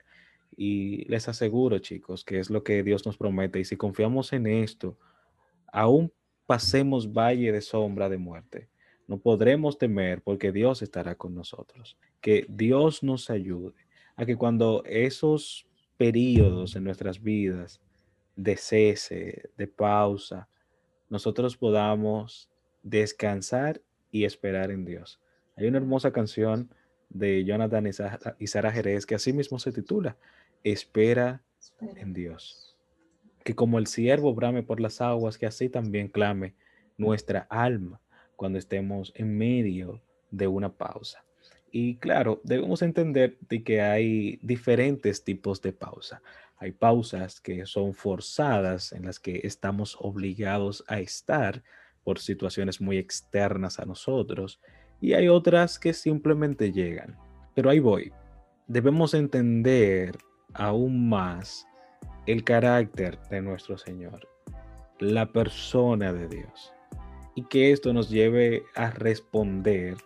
Y 0.56 1.04
les 1.04 1.28
aseguro, 1.28 1.78
chicos, 1.78 2.24
que 2.24 2.40
es 2.40 2.50
lo 2.50 2.64
que 2.64 2.82
Dios 2.82 3.06
nos 3.06 3.18
promete. 3.18 3.60
Y 3.60 3.64
si 3.64 3.76
confiamos 3.76 4.32
en 4.32 4.46
esto, 4.46 4.98
aún 5.70 6.12
pasemos 6.46 7.12
valle 7.12 7.52
de 7.52 7.60
sombra 7.60 8.08
de 8.08 8.18
muerte, 8.18 8.68
no 9.06 9.18
podremos 9.18 9.78
temer 9.78 10.22
porque 10.22 10.50
Dios 10.50 10.82
estará 10.82 11.14
con 11.14 11.34
nosotros. 11.34 11.98
Que 12.20 12.46
Dios 12.48 13.02
nos 13.02 13.28
ayude 13.28 13.86
a 14.16 14.24
que 14.24 14.36
cuando 14.36 14.82
esos 14.86 15.66
periodos 16.00 16.76
en 16.76 16.84
nuestras 16.84 17.22
vidas 17.22 17.78
de 18.34 18.56
cese, 18.56 19.50
de 19.58 19.66
pausa, 19.66 20.48
nosotros 21.10 21.58
podamos 21.58 22.48
descansar 22.82 23.82
y 24.10 24.24
esperar 24.24 24.70
en 24.70 24.86
Dios. 24.86 25.20
Hay 25.56 25.66
una 25.66 25.76
hermosa 25.76 26.10
canción 26.10 26.72
de 27.10 27.44
Jonathan 27.44 27.86
y 28.38 28.46
Sara 28.46 28.72
Jerez 28.72 29.04
que 29.04 29.14
así 29.14 29.34
mismo 29.34 29.58
se 29.58 29.72
titula 29.72 30.16
Espera 30.64 31.42
en 31.96 32.14
Dios. 32.14 32.78
Que 33.44 33.54
como 33.54 33.78
el 33.78 33.86
siervo 33.86 34.34
brame 34.34 34.62
por 34.62 34.80
las 34.80 35.02
aguas, 35.02 35.36
que 35.36 35.44
así 35.44 35.68
también 35.68 36.08
clame 36.08 36.54
nuestra 36.96 37.40
alma 37.50 38.00
cuando 38.36 38.58
estemos 38.58 39.12
en 39.16 39.36
medio 39.36 40.00
de 40.30 40.46
una 40.46 40.72
pausa. 40.72 41.26
Y 41.72 41.96
claro, 41.96 42.40
debemos 42.44 42.82
entender 42.82 43.38
de 43.48 43.62
que 43.62 43.80
hay 43.80 44.38
diferentes 44.42 45.24
tipos 45.24 45.62
de 45.62 45.72
pausa. 45.72 46.22
Hay 46.56 46.72
pausas 46.72 47.40
que 47.40 47.64
son 47.64 47.94
forzadas, 47.94 48.92
en 48.92 49.06
las 49.06 49.18
que 49.18 49.40
estamos 49.44 49.96
obligados 50.00 50.84
a 50.88 51.00
estar 51.00 51.62
por 52.04 52.18
situaciones 52.18 52.80
muy 52.80 52.98
externas 52.98 53.78
a 53.78 53.86
nosotros 53.86 54.60
y 55.00 55.14
hay 55.14 55.28
otras 55.28 55.78
que 55.78 55.94
simplemente 55.94 56.72
llegan. 56.72 57.16
Pero 57.54 57.70
ahí 57.70 57.80
voy. 57.80 58.12
Debemos 58.66 59.14
entender 59.14 60.18
aún 60.52 61.08
más 61.08 61.66
el 62.26 62.44
carácter 62.44 63.18
de 63.30 63.40
nuestro 63.40 63.78
Señor, 63.78 64.28
la 64.98 65.32
persona 65.32 66.12
de 66.12 66.28
Dios, 66.28 66.72
y 67.34 67.44
que 67.44 67.72
esto 67.72 67.92
nos 67.92 68.10
lleve 68.10 68.64
a 68.74 68.90
responder 68.90 69.96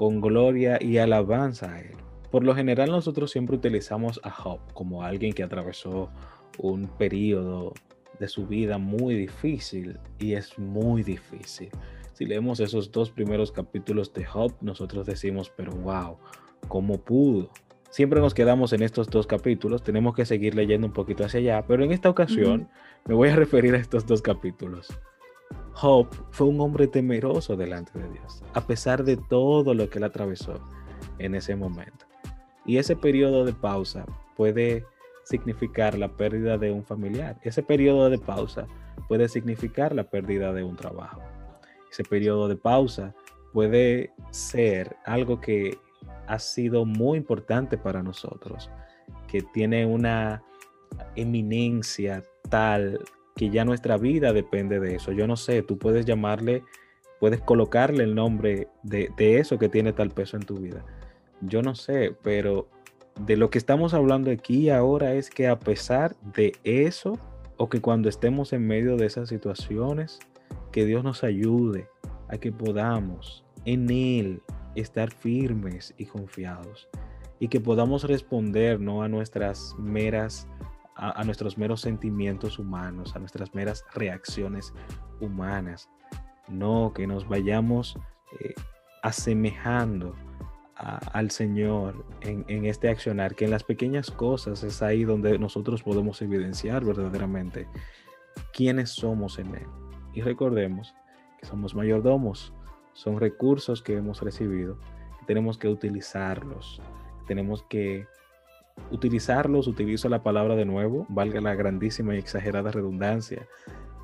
con 0.00 0.22
gloria 0.22 0.78
y 0.80 0.96
alabanza 0.96 1.74
a 1.74 1.80
Él. 1.82 1.94
Por 2.30 2.42
lo 2.42 2.54
general 2.54 2.88
nosotros 2.88 3.30
siempre 3.30 3.56
utilizamos 3.56 4.18
a 4.22 4.30
Job 4.30 4.60
como 4.72 5.02
alguien 5.02 5.34
que 5.34 5.42
atravesó 5.42 6.08
un 6.56 6.88
periodo 6.88 7.74
de 8.18 8.26
su 8.26 8.46
vida 8.46 8.78
muy 8.78 9.14
difícil 9.14 9.98
y 10.18 10.32
es 10.32 10.58
muy 10.58 11.02
difícil 11.02 11.68
si 12.14 12.24
leemos 12.24 12.60
esos 12.60 12.90
dos 12.90 13.10
primeros 13.10 13.52
capítulos 13.52 14.14
de 14.14 14.24
Job, 14.24 14.54
nosotros 14.62 15.04
decimos, 15.04 15.52
pero 15.54 15.72
wow, 15.72 16.16
¿cómo 16.66 16.96
pudo? 16.96 17.50
Siempre 17.90 18.20
nos 18.20 18.32
quedamos 18.32 18.72
en 18.72 18.82
estos 18.82 19.10
dos 19.10 19.26
capítulos, 19.26 19.82
tenemos 19.82 20.14
que 20.14 20.24
seguir 20.24 20.54
leyendo 20.54 20.86
un 20.86 20.94
poquito 20.94 21.26
hacia 21.26 21.40
allá, 21.40 21.66
pero 21.66 21.84
en 21.84 21.92
esta 21.92 22.08
ocasión 22.08 22.70
me 23.04 23.14
voy 23.14 23.28
a 23.28 23.36
referir 23.36 23.74
a 23.74 23.78
estos 23.78 24.06
dos 24.06 24.22
capítulos. 24.22 24.88
Job 25.80 26.08
fue 26.30 26.46
un 26.46 26.60
hombre 26.60 26.86
temeroso 26.86 27.56
delante 27.56 27.98
de 27.98 28.08
Dios, 28.10 28.42
a 28.52 28.66
pesar 28.66 29.02
de 29.04 29.16
todo 29.16 29.74
lo 29.74 29.88
que 29.88 29.98
él 29.98 30.04
atravesó 30.04 30.60
en 31.18 31.34
ese 31.34 31.56
momento. 31.56 32.06
Y 32.66 32.76
ese 32.76 32.96
periodo 32.96 33.44
de 33.44 33.52
pausa 33.52 34.04
puede 34.36 34.84
significar 35.24 35.96
la 35.96 36.08
pérdida 36.08 36.58
de 36.58 36.70
un 36.70 36.84
familiar. 36.84 37.38
Ese 37.42 37.62
periodo 37.62 38.10
de 38.10 38.18
pausa 38.18 38.66
puede 39.08 39.28
significar 39.28 39.94
la 39.94 40.04
pérdida 40.04 40.52
de 40.52 40.62
un 40.62 40.76
trabajo 40.76 41.20
ese 41.90 42.04
periodo 42.04 42.48
de 42.48 42.56
pausa 42.56 43.14
puede 43.52 44.12
ser 44.30 44.96
algo 45.04 45.40
que 45.40 45.76
ha 46.26 46.38
sido 46.38 46.84
muy 46.84 47.18
importante 47.18 47.76
para 47.76 48.02
nosotros, 48.02 48.70
que 49.26 49.42
tiene 49.42 49.84
una 49.84 50.42
eminencia 51.16 52.24
tal 52.48 53.00
que 53.40 53.48
ya 53.48 53.64
nuestra 53.64 53.96
vida 53.96 54.34
depende 54.34 54.80
de 54.80 54.96
eso. 54.96 55.12
Yo 55.12 55.26
no 55.26 55.34
sé, 55.34 55.62
tú 55.62 55.78
puedes 55.78 56.04
llamarle, 56.04 56.62
puedes 57.20 57.40
colocarle 57.40 58.04
el 58.04 58.14
nombre 58.14 58.68
de, 58.82 59.10
de 59.16 59.38
eso 59.38 59.58
que 59.58 59.70
tiene 59.70 59.94
tal 59.94 60.10
peso 60.10 60.36
en 60.36 60.42
tu 60.42 60.58
vida. 60.58 60.84
Yo 61.40 61.62
no 61.62 61.74
sé, 61.74 62.14
pero 62.22 62.68
de 63.18 63.38
lo 63.38 63.48
que 63.48 63.56
estamos 63.56 63.94
hablando 63.94 64.30
aquí 64.30 64.68
ahora 64.68 65.14
es 65.14 65.30
que 65.30 65.48
a 65.48 65.58
pesar 65.58 66.16
de 66.34 66.52
eso, 66.64 67.18
o 67.56 67.70
que 67.70 67.80
cuando 67.80 68.10
estemos 68.10 68.52
en 68.52 68.66
medio 68.66 68.98
de 68.98 69.06
esas 69.06 69.30
situaciones, 69.30 70.18
que 70.70 70.84
Dios 70.84 71.02
nos 71.02 71.24
ayude 71.24 71.88
a 72.28 72.36
que 72.36 72.52
podamos 72.52 73.42
en 73.64 73.88
Él 73.88 74.42
estar 74.74 75.10
firmes 75.10 75.94
y 75.96 76.04
confiados 76.04 76.90
y 77.38 77.48
que 77.48 77.58
podamos 77.58 78.04
responder 78.04 78.78
no 78.80 79.02
a 79.02 79.08
nuestras 79.08 79.74
meras 79.78 80.46
a, 81.00 81.24
nuestros 81.24 81.56
meros 81.56 81.80
sentimientos 81.80 82.58
humanos, 82.58 83.16
a 83.16 83.18
nuestras 83.18 83.54
meras 83.54 83.86
reacciones 83.94 84.74
humanas, 85.18 85.88
no 86.46 86.92
que 86.94 87.06
nos 87.06 87.26
vayamos 87.26 87.96
eh, 88.38 88.54
asemejando 89.02 90.14
al 90.74 91.30
Señor 91.30 92.06
en, 92.22 92.44
en, 92.48 92.64
este 92.64 92.88
accionar, 92.88 93.34
que 93.34 93.44
en 93.44 93.50
las 93.50 93.64
pequeñas 93.64 94.10
cosas 94.10 94.62
es 94.62 94.80
ahí 94.80 95.04
donde 95.04 95.38
nosotros 95.38 95.82
podemos 95.82 96.22
evidenciar 96.22 96.84
verdaderamente 96.84 97.66
quiénes 98.54 98.90
somos 98.90 99.38
en 99.38 99.54
Él. 99.54 99.66
Y 100.14 100.22
recordemos 100.22 100.94
que 101.38 101.46
somos 101.46 101.74
mayordomos, 101.74 102.54
son 102.94 103.20
recursos 103.20 103.82
que 103.82 103.96
hemos 103.96 104.22
recibido, 104.22 104.78
tenemos 105.26 105.58
que 105.58 105.68
utilizarlos, 105.68 106.80
tenemos 107.26 107.62
que 107.64 108.06
utilizarlos, 108.90 109.66
utilizo 109.66 110.08
la 110.08 110.22
palabra 110.22 110.56
de 110.56 110.64
nuevo, 110.64 111.06
valga 111.08 111.40
la 111.40 111.54
grandísima 111.54 112.14
y 112.14 112.18
exagerada 112.18 112.70
redundancia, 112.70 113.46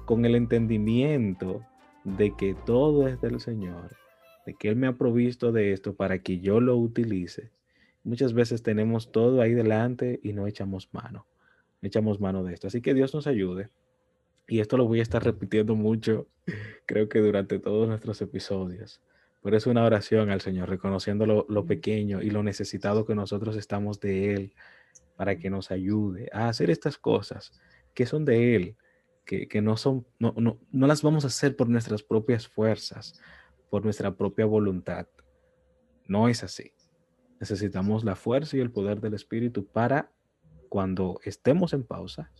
con 0.04 0.24
el 0.24 0.34
entendimiento 0.34 1.62
de 2.04 2.34
que 2.36 2.54
todo 2.54 3.08
es 3.08 3.20
del 3.20 3.40
Señor, 3.40 3.96
de 4.46 4.54
que 4.54 4.68
Él 4.68 4.76
me 4.76 4.86
ha 4.86 4.92
provisto 4.92 5.52
de 5.52 5.72
esto 5.72 5.94
para 5.94 6.20
que 6.20 6.38
yo 6.38 6.60
lo 6.60 6.76
utilice. 6.76 7.50
Muchas 8.04 8.32
veces 8.32 8.62
tenemos 8.62 9.10
todo 9.10 9.40
ahí 9.40 9.52
delante 9.52 10.20
y 10.22 10.32
no 10.32 10.46
echamos 10.46 10.88
mano, 10.92 11.26
no 11.82 11.86
echamos 11.88 12.20
mano 12.20 12.44
de 12.44 12.54
esto. 12.54 12.68
Así 12.68 12.80
que 12.80 12.94
Dios 12.94 13.12
nos 13.14 13.26
ayude 13.26 13.68
y 14.48 14.60
esto 14.60 14.76
lo 14.76 14.86
voy 14.86 15.00
a 15.00 15.02
estar 15.02 15.24
repitiendo 15.24 15.74
mucho, 15.74 16.28
creo 16.86 17.08
que 17.08 17.18
durante 17.18 17.58
todos 17.58 17.88
nuestros 17.88 18.22
episodios. 18.22 19.00
Pero 19.46 19.58
es 19.58 19.66
una 19.68 19.84
oración 19.84 20.30
al 20.30 20.40
Señor, 20.40 20.68
reconociendo 20.68 21.24
lo, 21.24 21.66
pequeño 21.66 22.20
y 22.20 22.30
lo 22.30 22.42
necesitado 22.42 23.06
que 23.06 23.14
nosotros 23.14 23.54
estamos 23.54 24.00
de 24.00 24.34
Él 24.34 24.54
para 25.14 25.38
que 25.38 25.50
nos 25.50 25.70
ayude 25.70 26.28
a 26.32 26.48
hacer 26.48 26.68
estas 26.68 26.98
cosas 26.98 27.52
que 27.94 28.06
son 28.06 28.24
de 28.24 28.56
Él, 28.56 28.76
que, 29.24 29.62
no, 29.62 29.76
son, 29.76 30.04
no, 30.18 30.34
no, 30.36 30.58
no 30.72 30.86
las 30.88 31.00
vamos 31.00 31.22
a 31.22 31.28
hacer 31.28 31.54
por 31.54 31.68
nuestras 31.68 32.02
propias 32.02 32.48
fuerzas, 32.48 33.20
por 33.70 33.84
nuestra 33.84 34.16
propia 34.16 34.46
voluntad. 34.46 35.06
No 36.08 36.26
es 36.28 36.42
así. 36.42 36.72
Necesitamos 37.38 38.02
la 38.02 38.16
fuerza 38.16 38.56
y 38.56 38.60
el 38.60 38.72
poder 38.72 39.00
del 39.00 39.14
Espíritu 39.14 39.64
para 39.64 40.10
cuando 40.68 41.20
estemos 41.22 41.72
en 41.72 41.84
pausa, 41.84 42.32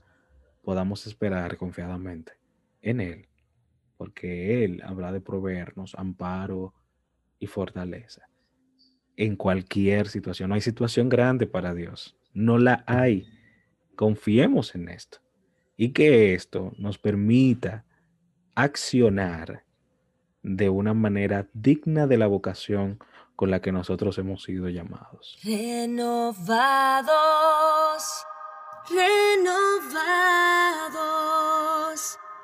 podamos 0.65 1.07
esperar 1.07 1.57
confiadamente 1.57 2.33
en 2.83 3.01
Él, 3.01 3.29
porque 3.97 4.65
Él 4.65 4.83
habrá 4.85 5.13
de 5.13 5.21
proveernos 5.21 5.95
amparo 5.95 6.75
y 7.39 7.47
fortaleza 7.47 8.29
en 9.17 9.37
cualquier 9.37 10.09
situación. 10.09 10.49
No 10.49 10.55
hay 10.55 10.61
situación 10.61 11.09
grande 11.09 11.47
para 11.47 11.75
Dios, 11.75 12.17
no 12.33 12.59
la 12.59 12.85
hay. 12.87 13.29
Confiemos 13.95 14.75
en 14.75 14.89
esto 14.89 15.19
y 15.77 15.93
que 15.93 16.35
esto 16.35 16.73
nos 16.79 16.99
permita 16.99 17.85
accionar 18.55 19.65
de 20.43 20.69
una 20.69 20.95
manera 20.95 21.49
digna 21.53 22.07
de 22.07 22.19
la 22.19 22.27
vocación 22.27 22.99
con 23.37 23.51
la 23.51 23.61
que 23.61 23.73
nosotros 23.73 24.19
hemos 24.19 24.43
sido 24.43 24.69
llamados. 24.69 25.39
Renovados 25.43 26.97
renovados. 28.89 30.09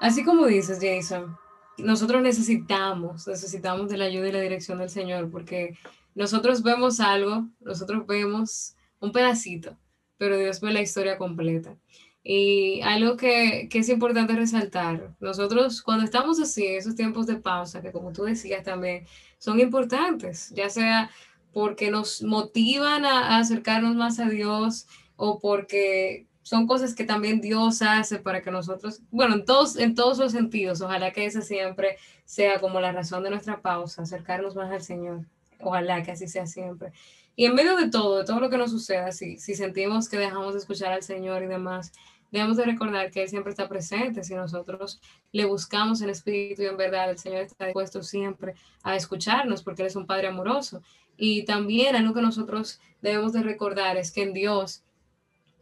Así 0.00 0.24
como 0.24 0.46
dices, 0.46 0.78
Jason, 0.80 1.36
nosotros 1.82 2.22
necesitamos, 2.22 3.26
necesitamos 3.26 3.88
de 3.88 3.96
la 3.96 4.06
ayuda 4.06 4.28
y 4.28 4.32
la 4.32 4.40
dirección 4.40 4.78
del 4.78 4.90
Señor, 4.90 5.30
porque 5.30 5.76
nosotros 6.14 6.62
vemos 6.62 7.00
algo, 7.00 7.48
nosotros 7.60 8.06
vemos 8.06 8.74
un 9.00 9.12
pedacito, 9.12 9.76
pero 10.18 10.38
Dios 10.38 10.60
ve 10.60 10.72
la 10.72 10.82
historia 10.82 11.18
completa. 11.18 11.76
Y 12.24 12.80
algo 12.82 13.16
que, 13.16 13.68
que, 13.68 13.80
es 13.80 13.88
importante 13.88 14.34
resaltar, 14.34 15.16
nosotros 15.18 15.82
cuando 15.82 16.04
estamos 16.04 16.38
así, 16.38 16.64
esos 16.66 16.94
tiempos 16.94 17.26
de 17.26 17.36
pausa, 17.36 17.82
que 17.82 17.90
como 17.90 18.12
tú 18.12 18.22
decías 18.22 18.62
también, 18.62 19.04
son 19.38 19.58
importantes, 19.58 20.50
ya 20.50 20.70
sea 20.70 21.10
porque 21.52 21.90
nos 21.90 22.22
motivan 22.22 23.04
a, 23.04 23.34
a 23.34 23.38
acercarnos 23.38 23.96
más 23.96 24.20
a 24.20 24.28
Dios 24.28 24.86
o 25.16 25.40
porque 25.40 26.26
son 26.42 26.66
cosas 26.66 26.94
que 26.94 27.04
también 27.04 27.40
Dios 27.40 27.82
hace 27.82 28.18
para 28.18 28.42
que 28.42 28.50
nosotros, 28.50 29.00
bueno, 29.10 29.34
en 29.34 29.44
todos, 29.44 29.76
en 29.76 29.94
todos 29.94 30.18
los 30.18 30.32
sentidos, 30.32 30.80
ojalá 30.80 31.12
que 31.12 31.24
esa 31.24 31.40
siempre 31.40 31.96
sea 32.24 32.60
como 32.60 32.80
la 32.80 32.92
razón 32.92 33.22
de 33.22 33.30
nuestra 33.30 33.60
pausa, 33.60 34.02
acercarnos 34.02 34.56
más 34.56 34.70
al 34.70 34.82
Señor, 34.82 35.26
ojalá 35.60 36.02
que 36.02 36.12
así 36.12 36.26
sea 36.26 36.46
siempre. 36.46 36.92
Y 37.34 37.46
en 37.46 37.54
medio 37.54 37.76
de 37.76 37.88
todo, 37.88 38.18
de 38.18 38.24
todo 38.24 38.40
lo 38.40 38.50
que 38.50 38.58
nos 38.58 38.70
suceda, 38.70 39.12
si, 39.12 39.38
si 39.38 39.54
sentimos 39.54 40.08
que 40.08 40.18
dejamos 40.18 40.52
de 40.52 40.60
escuchar 40.60 40.92
al 40.92 41.02
Señor 41.02 41.42
y 41.42 41.46
demás, 41.46 41.92
debemos 42.32 42.56
de 42.56 42.64
recordar 42.64 43.10
que 43.10 43.22
Él 43.22 43.28
siempre 43.28 43.50
está 43.50 43.68
presente. 43.68 44.24
Si 44.24 44.34
nosotros 44.34 45.00
le 45.30 45.44
buscamos 45.44 46.02
en 46.02 46.10
espíritu 46.10 46.62
y 46.62 46.66
en 46.66 46.76
verdad, 46.76 47.10
el 47.10 47.18
Señor 47.18 47.42
está 47.42 47.66
dispuesto 47.66 48.02
siempre 48.02 48.54
a 48.82 48.96
escucharnos 48.96 49.62
porque 49.62 49.82
Él 49.82 49.88
es 49.88 49.96
un 49.96 50.06
Padre 50.06 50.28
amoroso. 50.28 50.82
Y 51.16 51.44
también 51.44 51.94
algo 51.94 52.14
que 52.14 52.22
nosotros 52.22 52.80
debemos 53.00 53.32
de 53.32 53.42
recordar 53.42 53.96
es 53.96 54.10
que 54.10 54.22
en 54.22 54.32
Dios 54.32 54.82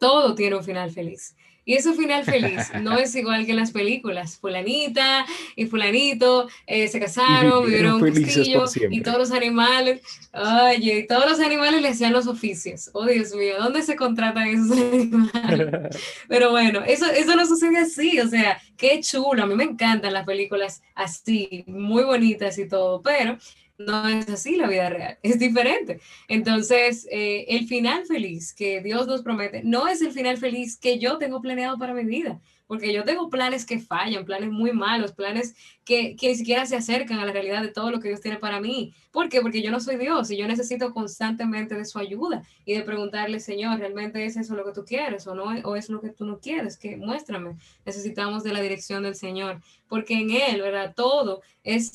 todo 0.01 0.33
tiene 0.33 0.55
un 0.55 0.63
final 0.63 0.89
feliz. 0.89 1.35
Y 1.63 1.75
ese 1.75 1.93
final 1.93 2.25
feliz 2.25 2.71
no 2.81 2.97
es 2.97 3.15
igual 3.15 3.45
que 3.45 3.51
en 3.51 3.57
las 3.57 3.71
películas. 3.71 4.39
Fulanita 4.39 5.27
y 5.55 5.67
fulanito 5.67 6.47
eh, 6.65 6.87
se 6.87 6.99
casaron, 6.99 7.65
vivieron 7.67 8.01
un 8.01 8.11
castillo 8.11 8.65
y 8.89 9.01
todos 9.01 9.19
los 9.19 9.31
animales, 9.31 10.01
oye, 10.33 10.99
y 10.99 11.07
todos 11.07 11.29
los 11.29 11.39
animales 11.39 11.83
le 11.83 11.89
hacían 11.89 12.13
los 12.13 12.25
oficios. 12.25 12.89
Oh, 12.93 13.05
Dios 13.05 13.35
mío, 13.35 13.53
¿dónde 13.59 13.83
se 13.83 13.95
contratan 13.95 14.47
esos 14.47 14.71
animales? 14.93 15.95
Pero 16.27 16.49
bueno, 16.49 16.81
eso, 16.87 17.05
eso 17.05 17.35
no 17.35 17.45
sucede 17.45 17.77
así. 17.77 18.19
O 18.19 18.27
sea, 18.27 18.59
qué 18.75 18.99
chulo. 19.01 19.43
A 19.43 19.45
mí 19.45 19.53
me 19.53 19.65
encantan 19.65 20.13
las 20.13 20.25
películas 20.25 20.81
así, 20.95 21.63
muy 21.67 22.03
bonitas 22.03 22.57
y 22.57 22.67
todo, 22.67 23.03
pero 23.03 23.37
no 23.77 24.07
es 24.07 24.29
así 24.29 24.55
la 24.55 24.67
vida 24.67 24.89
real, 24.89 25.17
es 25.23 25.39
diferente. 25.39 25.99
Entonces, 26.27 27.07
eh, 27.11 27.45
el 27.49 27.67
final 27.67 28.05
feliz 28.05 28.53
que 28.53 28.81
Dios 28.81 29.07
nos 29.07 29.21
promete 29.21 29.63
no 29.63 29.87
es 29.87 30.01
el 30.01 30.11
final 30.11 30.37
feliz 30.37 30.77
que 30.77 30.99
yo 30.99 31.17
tengo 31.17 31.41
planeado 31.41 31.77
para 31.77 31.93
mi 31.93 32.05
vida 32.05 32.39
porque 32.71 32.93
yo 32.93 33.03
tengo 33.03 33.29
planes 33.29 33.65
que 33.65 33.79
fallan, 33.79 34.23
planes 34.23 34.49
muy 34.49 34.71
malos, 34.71 35.11
planes 35.11 35.57
que, 35.83 36.15
que, 36.15 36.29
ni 36.29 36.35
siquiera 36.35 36.65
se 36.65 36.77
acercan 36.77 37.19
a 37.19 37.25
la 37.25 37.33
realidad 37.33 37.61
de 37.61 37.67
todo 37.67 37.91
lo 37.91 37.99
que 37.99 38.07
Dios 38.07 38.21
tiene 38.21 38.37
para 38.37 38.61
mí. 38.61 38.93
¿Por 39.11 39.27
qué? 39.27 39.41
Porque 39.41 39.61
yo 39.61 39.71
no 39.71 39.81
soy 39.81 39.97
Dios 39.97 40.31
y 40.31 40.37
yo 40.37 40.47
necesito 40.47 40.93
constantemente 40.93 41.75
de 41.75 41.83
su 41.83 41.99
ayuda 41.99 42.43
y 42.63 42.73
de 42.73 42.83
preguntarle, 42.83 43.41
Señor, 43.41 43.77
¿realmente 43.77 44.23
es 44.23 44.37
eso 44.37 44.55
lo 44.55 44.63
que 44.63 44.71
tú 44.71 44.85
quieres 44.85 45.27
o 45.27 45.35
no? 45.35 45.47
¿O 45.65 45.75
es 45.75 45.89
lo 45.89 45.99
que 45.99 46.11
tú 46.11 46.23
no 46.23 46.39
quieres? 46.39 46.77
Que 46.77 46.95
muéstrame. 46.95 47.57
Necesitamos 47.85 48.41
de 48.45 48.53
la 48.53 48.61
dirección 48.61 49.03
del 49.03 49.15
Señor, 49.15 49.59
porque 49.89 50.13
en 50.13 50.31
Él, 50.31 50.61
¿verdad? 50.61 50.93
Todo 50.95 51.41
es 51.65 51.91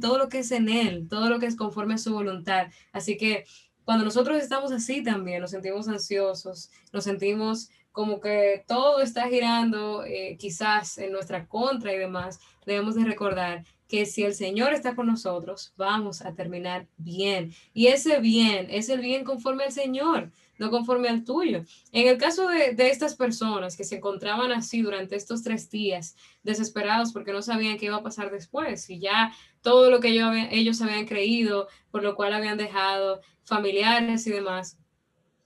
todo 0.00 0.16
lo 0.16 0.30
que 0.30 0.38
es 0.38 0.50
en 0.50 0.70
Él, 0.70 1.08
todo 1.16 1.30
lo 1.30 1.38
que 1.38 1.46
es 1.46 1.56
conforme 1.56 1.94
a 1.94 1.98
su 1.98 2.12
voluntad. 2.12 2.66
Así 2.92 3.16
que 3.16 3.46
cuando 3.84 4.04
nosotros 4.04 4.36
estamos 4.36 4.70
así 4.70 5.02
también, 5.02 5.40
nos 5.40 5.52
sentimos 5.52 5.88
ansiosos, 5.88 6.70
nos 6.92 7.04
sentimos 7.04 7.70
como 7.90 8.20
que 8.20 8.62
todo 8.68 9.00
está 9.00 9.26
girando 9.28 10.04
eh, 10.04 10.36
quizás 10.38 10.98
en 10.98 11.12
nuestra 11.12 11.46
contra 11.46 11.94
y 11.94 11.96
demás, 11.96 12.38
debemos 12.66 12.96
de 12.96 13.04
recordar 13.04 13.64
que 13.88 14.04
si 14.04 14.24
el 14.24 14.34
Señor 14.34 14.74
está 14.74 14.94
con 14.94 15.06
nosotros, 15.06 15.72
vamos 15.78 16.20
a 16.20 16.34
terminar 16.34 16.86
bien. 16.98 17.54
Y 17.72 17.86
ese 17.86 18.20
bien 18.20 18.66
es 18.68 18.90
el 18.90 19.00
bien 19.00 19.24
conforme 19.24 19.64
al 19.64 19.72
Señor, 19.72 20.30
no 20.58 20.70
conforme 20.70 21.08
al 21.08 21.24
tuyo. 21.24 21.64
En 21.92 22.08
el 22.08 22.18
caso 22.18 22.48
de, 22.48 22.74
de 22.74 22.90
estas 22.90 23.14
personas 23.14 23.76
que 23.76 23.84
se 23.84 23.96
encontraban 23.96 24.52
así 24.52 24.82
durante 24.82 25.16
estos 25.16 25.42
tres 25.42 25.70
días, 25.70 26.16
desesperados 26.42 27.12
porque 27.12 27.32
no 27.32 27.42
sabían 27.42 27.78
qué 27.78 27.86
iba 27.86 27.96
a 27.96 28.02
pasar 28.02 28.30
después, 28.30 28.88
y 28.90 28.98
ya 28.98 29.32
todo 29.62 29.90
lo 29.90 30.00
que 30.00 30.08
ellos, 30.08 30.32
ellos 30.50 30.80
habían 30.82 31.06
creído, 31.06 31.68
por 31.90 32.02
lo 32.02 32.14
cual 32.14 32.32
habían 32.32 32.58
dejado 32.58 33.20
familiares 33.44 34.26
y 34.26 34.30
demás, 34.30 34.78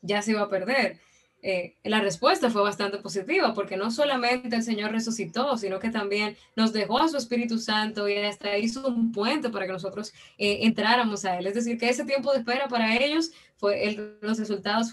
ya 0.02 0.22
se 0.22 0.32
iba 0.32 0.42
a 0.42 0.48
perder 0.48 1.00
eh, 1.42 1.76
la 1.84 2.00
respuesta 2.00 2.50
fue 2.50 2.62
bastante 2.62 2.98
positiva, 2.98 3.54
porque 3.54 3.76
no 3.76 3.90
solamente 3.90 4.56
el 4.56 4.62
Señor 4.62 4.92
resucitó, 4.92 5.56
sino 5.56 5.78
que 5.78 5.90
también 5.90 6.36
nos 6.54 6.72
dejó 6.72 6.98
a 6.98 7.08
su 7.08 7.16
Espíritu 7.16 7.58
Santo 7.58 8.08
y 8.08 8.16
hasta 8.18 8.58
hizo 8.58 8.86
un 8.86 9.10
puente 9.10 9.48
para 9.48 9.66
que 9.66 9.72
nosotros 9.72 10.12
eh, 10.36 10.58
entráramos 10.62 11.24
a 11.24 11.38
Él. 11.38 11.46
Es 11.46 11.54
decir, 11.54 11.78
que 11.78 11.88
ese 11.88 12.04
tiempo 12.04 12.32
de 12.32 12.40
espera 12.40 12.68
para 12.68 12.96
ellos, 12.96 13.30
fue 13.56 14.18
los 14.20 14.38
resultados 14.38 14.90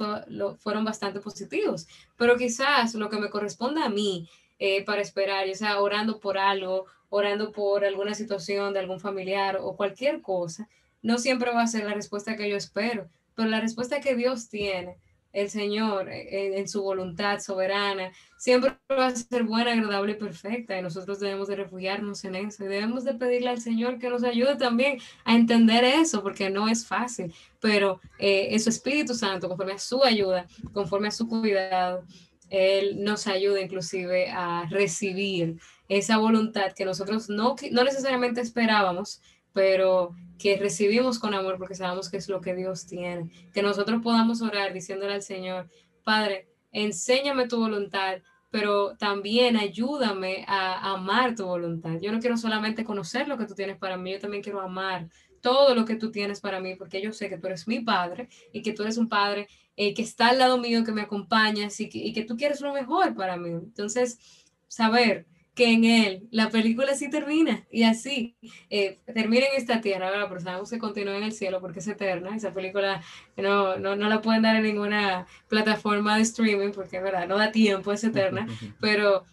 fueron 0.59 0.83
bastante 0.85 1.19
positivos. 1.19 1.87
Pero 2.17 2.37
quizás 2.37 2.93
lo 2.95 3.09
que 3.09 3.17
me 3.17 3.29
corresponde 3.29 3.81
a 3.81 3.89
mí 3.89 4.29
eh, 4.59 4.83
para 4.83 5.01
esperar, 5.01 5.47
ya 5.47 5.55
sea 5.55 5.81
orando 5.81 6.19
por 6.19 6.37
algo, 6.37 6.85
orando 7.09 7.51
por 7.51 7.85
alguna 7.85 8.13
situación 8.13 8.73
de 8.73 8.79
algún 8.79 8.99
familiar 8.99 9.59
o 9.61 9.75
cualquier 9.75 10.21
cosa, 10.21 10.67
no 11.01 11.17
siempre 11.17 11.51
va 11.51 11.61
a 11.61 11.67
ser 11.67 11.85
la 11.85 11.93
respuesta 11.93 12.35
que 12.35 12.49
yo 12.49 12.57
espero, 12.57 13.07
pero 13.35 13.47
la 13.49 13.61
respuesta 13.61 14.01
que 14.01 14.15
Dios 14.15 14.49
tiene 14.49 14.97
el 15.33 15.49
Señor 15.49 16.09
eh, 16.09 16.57
en, 16.57 16.67
su 16.67 16.81
voluntad 16.81 17.39
soberana, 17.39 18.11
siempre 18.37 18.77
va 18.89 19.07
a 19.07 19.15
ser 19.15 19.43
buena, 19.43 19.73
agradable 19.73 20.13
y 20.13 20.15
perfecta, 20.15 20.77
y 20.77 20.81
nosotros 20.81 21.19
debemos 21.19 21.47
de 21.47 21.57
refugiarnos 21.57 22.23
en 22.25 22.35
eso, 22.35 22.63
y 22.63 22.67
debemos 22.67 23.03
de 23.03 23.13
pedirle 23.13 23.49
al 23.49 23.61
Señor 23.61 23.99
que 23.99 24.09
nos 24.09 24.23
ayude 24.23 24.55
también 24.55 24.99
a 25.25 25.35
entender 25.35 25.83
eso, 25.83 26.23
porque 26.23 26.49
no 26.49 26.67
es 26.67 26.85
fácil, 26.85 27.33
pero 27.59 27.99
eh, 28.19 28.57
su 28.59 28.69
Espíritu 28.69 29.13
Santo, 29.13 29.47
conforme 29.47 29.73
a 29.73 29.79
su 29.79 30.03
ayuda, 30.03 30.47
conforme 30.73 31.09
a 31.09 31.11
su 31.11 31.27
cuidado, 31.27 32.03
Él 32.49 33.03
nos 33.03 33.27
ayuda 33.27 33.61
inclusive 33.61 34.29
a 34.31 34.65
recibir 34.69 35.59
esa 35.89 36.17
voluntad 36.17 36.73
que 36.73 36.85
nosotros 36.85 37.29
no, 37.29 37.55
no 37.71 37.83
necesariamente 37.83 38.41
esperábamos, 38.41 39.21
pero 39.57 40.11
que 40.37 40.55
recibimos 40.55 41.17
con 41.17 41.33
amor 41.33 41.57
porque 41.57 41.73
sabemos 41.73 42.11
que 42.11 42.17
es 42.17 42.29
lo 42.29 42.41
que 42.41 42.53
Dios 42.53 42.85
tiene. 42.85 43.31
Que 43.51 43.63
nosotros 43.63 44.03
podamos 44.03 44.43
orar 44.43 44.71
diciéndole 44.71 45.15
al 45.15 45.23
Señor, 45.23 45.67
Padre, 46.03 46.47
enséñame 46.71 47.47
tu 47.47 47.57
voluntad, 47.57 48.19
pero 48.51 48.95
también 48.97 49.57
ayúdame 49.57 50.45
a 50.47 50.93
amar 50.93 51.33
tu 51.33 51.45
voluntad. 51.45 51.99
Yo 51.99 52.11
no 52.11 52.19
quiero 52.19 52.37
solamente 52.37 52.83
conocer 52.83 53.27
lo 53.27 53.35
que 53.35 53.47
tú 53.47 53.55
tienes 53.55 53.79
para 53.79 53.97
mí, 53.97 54.11
yo 54.11 54.19
también 54.19 54.43
quiero 54.43 54.61
amar 54.61 55.09
todo 55.41 55.73
lo 55.73 55.85
que 55.85 55.95
tú 55.95 56.11
tienes 56.11 56.39
para 56.39 56.59
mí, 56.59 56.75
porque 56.75 57.01
yo 57.01 57.11
sé 57.11 57.27
que 57.27 57.39
tú 57.39 57.47
eres 57.47 57.67
mi 57.67 57.79
padre 57.79 58.29
y 58.53 58.61
que 58.61 58.73
tú 58.73 58.83
eres 58.83 58.99
un 58.99 59.09
padre 59.09 59.47
eh, 59.75 59.95
que 59.95 60.03
está 60.03 60.27
al 60.27 60.37
lado 60.37 60.59
mío, 60.59 60.83
que 60.83 60.91
me 60.91 61.01
acompañas 61.01 61.79
y 61.79 61.89
que, 61.89 61.97
y 61.97 62.13
que 62.13 62.25
tú 62.25 62.37
quieres 62.37 62.61
lo 62.61 62.73
mejor 62.73 63.15
para 63.15 63.37
mí. 63.37 63.49
Entonces, 63.49 64.19
saber 64.67 65.25
que 65.57 65.73
en 65.73 65.83
él 65.85 66.27
la 66.29 66.49
película 66.49 66.93
sí 66.93 67.09
termina 67.09 67.65
y 67.71 67.83
así 67.83 68.37
eh, 68.69 68.99
termina 69.11 69.47
en 69.47 69.57
esta 69.57 69.81
tierra, 69.81 70.11
¿verdad? 70.11 70.27
pero 70.29 70.39
sabemos 70.39 70.69
que 70.69 70.77
continúa 70.77 71.17
en 71.17 71.23
el 71.23 71.33
cielo 71.33 71.59
porque 71.59 71.79
es 71.79 71.87
eterna. 71.87 72.35
Esa 72.35 72.53
película 72.53 73.01
no, 73.35 73.77
no, 73.77 73.95
no, 73.95 74.07
la 74.07 74.21
pueden 74.21 74.43
dar 74.43 74.55
en 74.55 74.63
ninguna 74.63 75.25
plataforma 75.49 76.15
de 76.15 76.21
streaming 76.21 76.71
porque, 76.71 76.99
¿verdad? 76.99 77.27
No 77.27 77.37
da 77.37 77.51
tiempo, 77.51 77.91
es 77.91 78.03
eterna, 78.03 78.47
pero 78.79 79.25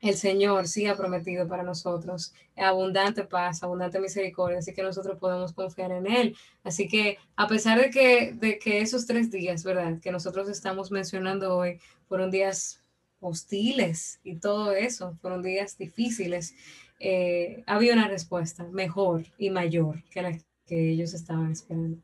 el 0.00 0.16
Señor 0.16 0.68
sí 0.68 0.86
ha 0.86 0.96
prometido 0.96 1.48
para 1.48 1.62
nosotros 1.62 2.34
abundante 2.56 3.24
paz, 3.24 3.62
abundante 3.62 3.98
misericordia, 4.00 4.58
así 4.58 4.74
que 4.74 4.82
nosotros 4.82 5.18
podemos 5.18 5.54
confiar 5.54 5.92
en 5.92 6.06
Él. 6.06 6.36
Así 6.62 6.88
que 6.88 7.16
a 7.36 7.48
pesar 7.48 7.80
de 7.80 7.88
que, 7.88 8.32
de 8.34 8.58
que 8.58 8.82
esos 8.82 9.06
tres 9.06 9.30
días, 9.30 9.64
¿verdad? 9.64 9.98
Que 10.02 10.12
nosotros 10.12 10.50
estamos 10.50 10.90
mencionando 10.90 11.56
hoy 11.56 11.80
fueron 12.06 12.30
días 12.30 12.83
hostiles 13.24 14.20
y 14.22 14.36
todo 14.36 14.72
eso, 14.72 15.16
fueron 15.20 15.42
días 15.42 15.78
difíciles, 15.78 16.54
eh, 17.00 17.62
había 17.66 17.94
una 17.94 18.08
respuesta 18.08 18.64
mejor 18.64 19.24
y 19.38 19.50
mayor 19.50 20.02
que 20.10 20.22
la 20.22 20.38
que 20.66 20.90
ellos 20.90 21.14
estaban 21.14 21.52
esperando. 21.52 21.98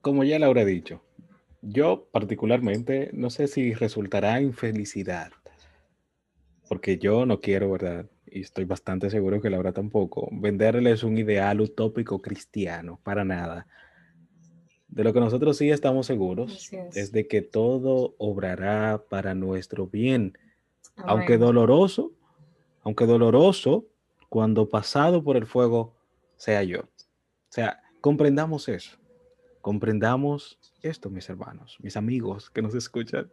Como 0.00 0.24
ya 0.24 0.38
Laura 0.38 0.62
ha 0.62 0.64
dicho, 0.64 1.02
yo 1.62 2.08
particularmente 2.12 3.10
no 3.12 3.30
sé 3.30 3.46
si 3.46 3.74
resultará 3.74 4.38
en 4.38 4.52
felicidad, 4.52 5.32
porque 6.68 6.98
yo 6.98 7.26
no 7.26 7.40
quiero, 7.40 7.70
¿verdad? 7.72 8.06
Y 8.26 8.40
estoy 8.40 8.64
bastante 8.64 9.10
seguro 9.10 9.40
que 9.40 9.50
Laura 9.50 9.72
tampoco, 9.72 10.28
venderles 10.32 11.02
un 11.02 11.16
ideal 11.16 11.60
utópico 11.60 12.20
cristiano, 12.20 13.00
para 13.02 13.24
nada 13.24 13.66
de 14.88 15.04
lo 15.04 15.12
que 15.12 15.20
nosotros 15.20 15.56
sí 15.56 15.70
estamos 15.70 16.06
seguros 16.06 16.72
es. 16.72 17.12
de 17.12 17.26
que 17.28 17.42
todo 17.42 18.14
obrará 18.18 19.02
para 19.08 19.34
nuestro 19.34 19.86
bien, 19.86 20.36
aunque 20.96 21.38
doloroso, 21.38 22.12
aunque 22.82 23.06
doloroso, 23.06 23.86
cuando 24.28 24.68
pasado 24.68 25.22
por 25.22 25.36
el 25.36 25.46
fuego 25.46 25.94
sea 26.36 26.62
yo. 26.62 26.80
O 26.80 27.50
sea, 27.50 27.82
comprendamos 28.00 28.68
eso. 28.68 28.98
comprendamos 29.60 30.58
esto, 30.82 31.10
mis 31.10 31.28
hermanos, 31.28 31.76
mis 31.80 31.96
amigos 31.96 32.50
que 32.50 32.62
nos 32.62 32.74
escuchan. 32.74 33.30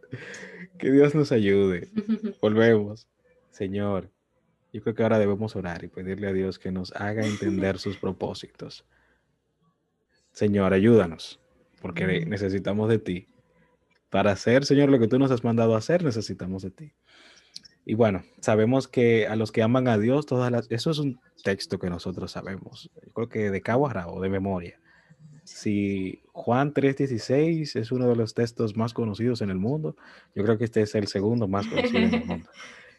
Que 0.78 0.90
Dios 0.90 1.14
nos 1.14 1.32
ayude. 1.32 1.88
Volvemos. 2.42 3.06
Señor, 3.50 4.10
yo 4.72 4.82
creo 4.82 4.94
que 4.94 5.02
ahora 5.02 5.18
debemos 5.18 5.56
orar 5.56 5.84
y 5.84 5.88
pedirle 5.88 6.28
a 6.28 6.32
Dios 6.32 6.58
que 6.58 6.70
nos 6.70 6.94
haga 6.94 7.24
entender 7.24 7.78
sus 7.78 7.96
propósitos. 7.96 8.84
Señor, 10.32 10.74
ayúdanos, 10.74 11.40
porque 11.80 12.26
necesitamos 12.26 12.88
de 12.88 12.98
ti. 12.98 13.26
Para 14.10 14.32
hacer, 14.32 14.64
Señor, 14.64 14.88
lo 14.88 14.98
que 14.98 15.08
tú 15.08 15.18
nos 15.18 15.30
has 15.30 15.44
mandado 15.44 15.74
a 15.74 15.78
hacer, 15.78 16.04
necesitamos 16.04 16.62
de 16.62 16.70
ti. 16.70 16.92
Y 17.84 17.94
bueno, 17.94 18.24
sabemos 18.40 18.88
que 18.88 19.26
a 19.28 19.36
los 19.36 19.52
que 19.52 19.62
aman 19.62 19.86
a 19.86 19.96
Dios, 19.96 20.26
todas 20.26 20.50
las, 20.50 20.66
eso 20.70 20.90
es 20.90 20.98
un 20.98 21.20
texto 21.44 21.78
que 21.78 21.88
nosotros 21.88 22.32
sabemos. 22.32 22.90
Yo 23.04 23.12
creo 23.12 23.28
que 23.28 23.50
de 23.50 23.62
cabo 23.62 23.86
a 23.86 23.92
rabo, 23.92 24.20
de 24.20 24.28
memoria. 24.28 24.80
Si 25.44 26.20
Juan 26.32 26.74
3:16 26.74 27.76
es 27.76 27.92
uno 27.92 28.08
de 28.08 28.16
los 28.16 28.34
textos 28.34 28.76
más 28.76 28.92
conocidos 28.92 29.40
en 29.42 29.50
el 29.50 29.58
mundo, 29.58 29.96
yo 30.34 30.42
creo 30.42 30.58
que 30.58 30.64
este 30.64 30.82
es 30.82 30.96
el 30.96 31.06
segundo 31.06 31.46
más 31.46 31.68
conocido 31.68 31.98
en 31.98 32.14
el 32.14 32.24
mundo. 32.26 32.48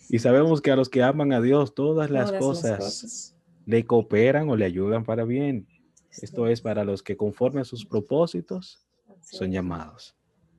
Y 0.10 0.20
sabemos 0.20 0.62
que 0.62 0.72
a 0.72 0.78
los 0.78 0.88
que 0.88 1.04
aman 1.04 1.34
a 1.34 1.42
Dios, 1.42 1.76
todas 1.76 2.10
las, 2.10 2.32
cosas, 2.32 3.36
le 3.66 3.86
cooperan 3.86 4.50
o 4.50 4.56
le 4.56 4.64
ayudan 4.64 5.04
para 5.04 5.26
bien. 5.26 5.68
Esto 6.12 6.48
es 6.48 6.62
para 6.62 6.84
los 6.84 7.04
que 7.04 7.18
conforme 7.18 7.62
a 7.62 7.66
sus 7.66 7.86
propósitos 7.86 8.86
son 9.22 9.52
llamados 9.52 10.18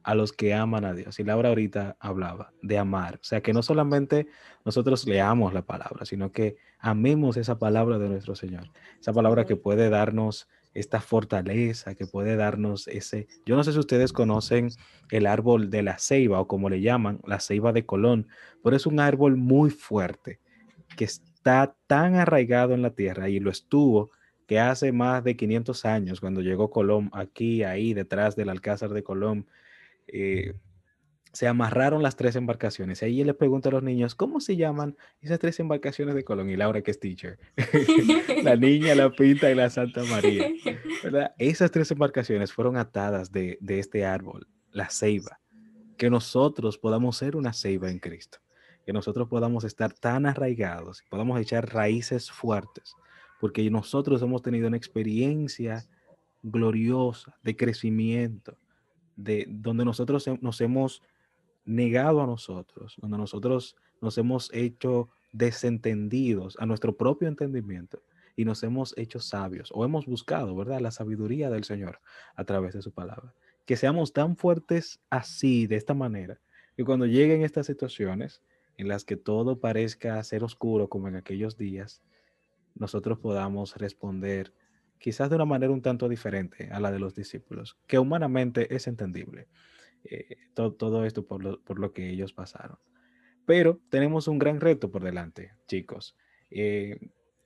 a 0.09 0.15
los 0.15 0.33
que 0.33 0.55
aman 0.55 0.87
a 0.87 0.95
Dios. 0.95 1.21
Y 1.21 1.25
Laura 1.25 1.51
ahorita 1.51 1.99
hablaba 2.01 2.55
de 2.63 2.79
amar. 2.79 3.17
O 3.17 3.25
sea, 3.25 3.43
que 3.43 3.53
no 3.53 3.63
solamente 3.63 4.27
nosotros 4.65 5.07
leamos 5.07 5.53
la 5.53 5.67
palabra, 5.67 6.07
sino 6.07 6.33
que 6.33 6.57
amemos 6.79 7.37
esa 7.37 7.59
palabra 7.59 7.99
de 7.99 8.09
nuestro 8.09 8.35
Señor. 8.35 8.71
Esa 8.99 9.13
palabra 9.13 9.45
que 9.45 9.57
puede 9.57 9.91
darnos 9.91 10.49
esta 10.73 11.03
fortaleza, 11.03 11.95
que 11.95 12.07
puede 12.07 12.37
darnos 12.37 12.89
ese... 12.89 13.27
Yo 13.45 13.55
no 13.55 13.65
sé 13.65 13.73
si 13.73 13.79
ustedes 13.79 14.15
conocen 14.15 14.71
el 15.11 15.27
árbol 15.27 15.69
de 15.69 15.83
la 15.83 15.99
ceiba 15.99 16.41
o 16.41 16.49
como 16.49 16.71
le 16.71 16.81
llaman, 16.81 17.21
la 17.27 17.39
ceiba 17.39 17.75
de 17.75 17.85
Colón, 17.85 18.29
pero 18.65 18.77
es 18.77 18.87
un 18.87 19.01
árbol 19.01 19.37
muy 19.37 19.69
fuerte 19.69 20.41
que 20.97 21.05
está 21.05 21.77
tan 21.87 22.15
arraigado 22.15 22.73
en 22.73 22.81
la 22.81 22.95
tierra 22.95 23.29
y 23.29 23.41
lo 23.41 23.51
estuvo 23.51 24.11
que 24.49 24.59
hace 24.59 24.93
más 24.93 25.23
de 25.23 25.37
500 25.37 25.85
años, 25.85 26.21
cuando 26.21 26.41
llegó 26.41 26.71
Colón 26.71 27.11
aquí, 27.13 27.63
ahí, 27.65 27.93
detrás 27.93 28.35
del 28.35 28.49
Alcázar 28.49 28.91
de 28.95 29.03
Colón, 29.03 29.47
eh, 30.07 30.55
se 31.35 31.47
amarraron 31.47 32.03
las 32.03 32.17
tres 32.17 32.35
embarcaciones. 32.35 33.03
Y 33.03 33.05
ahí 33.05 33.25
le 33.25 33.35
pregunta 33.35 33.69
a 33.69 33.73
los 33.73 33.83
niños, 33.83 34.15
¿cómo 34.15 34.41
se 34.41 34.57
llaman 34.57 34.97
esas 35.21 35.39
tres 35.39 35.61
embarcaciones 35.61 36.15
de 36.15 36.25
Colón? 36.25 36.49
Y 36.49 36.57
Laura, 36.57 36.81
que 36.81 36.91
es 36.91 36.99
teacher, 36.99 37.39
la 38.43 38.57
niña, 38.57 38.95
la 38.95 39.11
pinta 39.11 39.51
y 39.51 39.55
la 39.55 39.69
Santa 39.69 40.03
María. 40.05 40.51
Esas 41.37 41.71
tres 41.71 41.91
embarcaciones 41.91 42.51
fueron 42.51 42.79
atadas 42.79 43.31
de, 43.31 43.59
de 43.61 43.79
este 43.81 44.07
árbol, 44.07 44.49
la 44.73 44.89
ceiba. 44.89 45.41
Que 45.99 46.09
nosotros 46.09 46.79
podamos 46.79 47.19
ser 47.19 47.37
una 47.37 47.53
ceiba 47.53 47.91
en 47.91 47.99
Cristo. 47.99 48.39
Que 48.87 48.95
nosotros 48.95 49.29
podamos 49.29 49.65
estar 49.65 49.93
tan 49.93 50.25
arraigados, 50.25 51.05
podamos 51.11 51.39
echar 51.39 51.71
raíces 51.75 52.31
fuertes, 52.31 52.95
porque 53.39 53.69
nosotros 53.71 54.23
hemos 54.23 54.43
tenido 54.43 54.69
una 54.69 54.77
experiencia 54.77 55.87
gloriosa 56.43 57.37
de 57.43 57.57
crecimiento, 57.57 58.57
de 59.17 59.47
donde 59.49 59.85
nosotros 59.85 60.29
nos 60.41 60.61
hemos 60.61 61.03
negado 61.65 62.23
a 62.23 62.27
nosotros, 62.27 62.97
donde 62.99 63.19
nosotros 63.19 63.77
nos 64.01 64.17
hemos 64.19 64.51
hecho 64.55 65.11
desentendidos 65.33 66.57
a 66.59 66.67
nuestro 66.67 66.97
propio 66.97 67.29
entendimiento 67.29 68.03
y 68.37 68.45
nos 68.45 68.63
hemos 68.63 68.97
hecho 68.97 69.21
sabios 69.21 69.71
o 69.75 69.85
hemos 69.85 70.07
buscado, 70.07 70.55
¿verdad? 70.55 70.81
La 70.81 70.91
sabiduría 70.91 71.51
del 71.51 71.65
Señor 71.65 72.01
a 72.37 72.45
través 72.45 72.75
de 72.75 72.83
su 72.83 72.93
palabra. 72.93 73.35
Que 73.67 73.77
seamos 73.77 74.13
tan 74.13 74.37
fuertes 74.37 75.01
así, 75.11 75.67
de 75.67 75.77
esta 75.77 75.93
manera, 75.93 76.41
que 76.77 76.85
cuando 76.85 77.07
lleguen 77.07 77.43
estas 77.43 77.67
situaciones 77.67 78.41
en 78.77 78.89
las 78.89 79.05
que 79.05 79.17
todo 79.17 79.59
parezca 79.59 80.23
ser 80.23 80.45
oscuro 80.45 80.89
como 80.89 81.09
en 81.09 81.17
aquellos 81.17 81.59
días, 81.59 82.01
nosotros 82.79 83.19
podamos 83.19 83.77
responder 83.77 84.53
quizás 84.99 85.31
de 85.31 85.37
una 85.37 85.45
manera 85.45 85.73
un 85.73 85.83
tanto 85.83 86.09
diferente 86.09 86.71
a 86.73 86.81
la 86.81 86.91
de 86.91 86.99
los 86.99 87.15
discípulos, 87.15 87.79
que 87.87 87.99
humanamente 87.99 88.75
es 88.75 88.87
entendible. 88.87 89.49
Eh, 90.05 90.37
todo, 90.55 91.05
esto 91.05 91.27
por 91.27 91.43
lo, 91.43 91.93
que 91.93 92.11
ellos 92.11 92.33
pasaron. 92.33 92.79
Pero 93.47 93.81
tenemos 93.89 94.29
un 94.29 94.39
gran 94.39 94.61
reto 94.61 94.91
por 94.91 95.03
delante, 95.03 95.53
chicos. 95.67 96.17
Eh, 96.51 96.99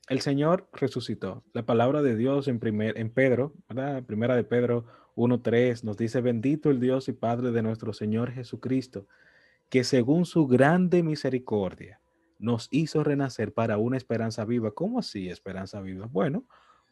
el 0.08 0.20
Señor 0.20 0.68
resucitó. 0.72 1.44
La 1.52 1.64
palabra 1.64 2.02
de 2.02 2.16
Dios 2.16 2.48
en, 2.48 2.58
primer, 2.58 2.98
en 2.98 3.10
Pedro, 3.10 3.54
¿verdad? 3.68 4.02
primera 4.04 4.34
de 4.36 4.44
Pedro 4.44 4.84
1.3, 5.14 5.84
nos 5.84 5.96
dice, 5.96 6.20
bendito 6.20 6.70
el 6.70 6.80
Dios 6.80 7.08
y 7.08 7.12
Padre 7.12 7.52
de 7.52 7.62
nuestro 7.62 7.92
Señor 7.92 8.32
Jesucristo, 8.32 9.06
que 9.68 9.84
según 9.84 10.26
su 10.26 10.46
grande 10.46 11.02
misericordia 11.02 12.01
nos 12.42 12.68
hizo 12.72 13.04
renacer 13.04 13.54
para 13.54 13.78
una 13.78 13.96
esperanza 13.96 14.44
viva. 14.44 14.72
¿Cómo 14.72 14.98
así 14.98 15.28
esperanza 15.28 15.80
viva? 15.80 16.06
Bueno, 16.06 16.44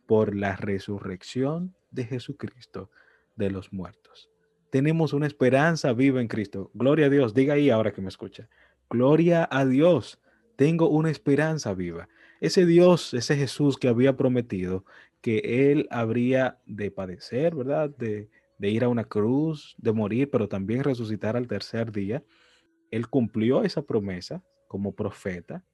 por 0.06 0.34
la 0.34 0.54
resurrección 0.56 1.74
de 1.90 2.04
Jesucristo 2.04 2.88
de 3.34 3.50
los 3.50 3.72
muertos. 3.72 4.30
Tenemos 4.70 5.12
una 5.12 5.26
esperanza 5.26 5.92
viva 5.92 6.20
en 6.20 6.28
Cristo. 6.28 6.70
Gloria 6.72 7.06
a 7.06 7.10
Dios. 7.10 7.34
Diga 7.34 7.54
ahí 7.54 7.68
ahora 7.68 7.92
que 7.92 8.00
me 8.00 8.08
escucha. 8.08 8.48
Gloria 8.88 9.48
a 9.50 9.66
Dios. 9.66 10.20
Tengo 10.54 10.88
una 10.88 11.10
esperanza 11.10 11.74
viva. 11.74 12.08
Ese 12.40 12.64
Dios, 12.64 13.12
ese 13.12 13.36
Jesús 13.36 13.76
que 13.76 13.88
había 13.88 14.16
prometido 14.16 14.84
que 15.20 15.72
Él 15.72 15.88
habría 15.90 16.60
de 16.64 16.92
padecer, 16.92 17.56
¿verdad? 17.56 17.90
De, 17.90 18.30
de 18.58 18.70
ir 18.70 18.84
a 18.84 18.88
una 18.88 19.04
cruz, 19.04 19.74
de 19.78 19.92
morir, 19.92 20.30
pero 20.30 20.48
también 20.48 20.84
resucitar 20.84 21.36
al 21.36 21.48
tercer 21.48 21.90
día. 21.90 22.22
Él 22.92 23.08
cumplió 23.08 23.64
esa 23.64 23.82
promesa 23.82 24.44
como 24.70 24.94
profeta 24.94 25.64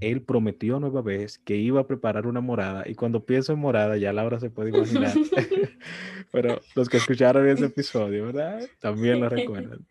él 0.00 0.22
prometió 0.22 0.80
nueva 0.80 1.00
vez 1.00 1.38
que 1.38 1.56
iba 1.56 1.80
a 1.80 1.86
preparar 1.86 2.26
una 2.26 2.40
morada 2.40 2.84
y 2.86 2.94
cuando 2.94 3.24
pienso 3.24 3.52
en 3.52 3.60
morada 3.60 3.96
ya 3.96 4.12
Laura 4.12 4.40
se 4.40 4.50
puede 4.50 4.70
imaginar. 4.70 5.12
Pero 6.32 6.60
los 6.74 6.88
que 6.88 6.96
escucharon 6.96 7.48
ese 7.48 7.66
episodio, 7.66 8.26
¿verdad? 8.26 8.62
También 8.80 9.20
lo 9.20 9.28
recuerdan. 9.28 9.86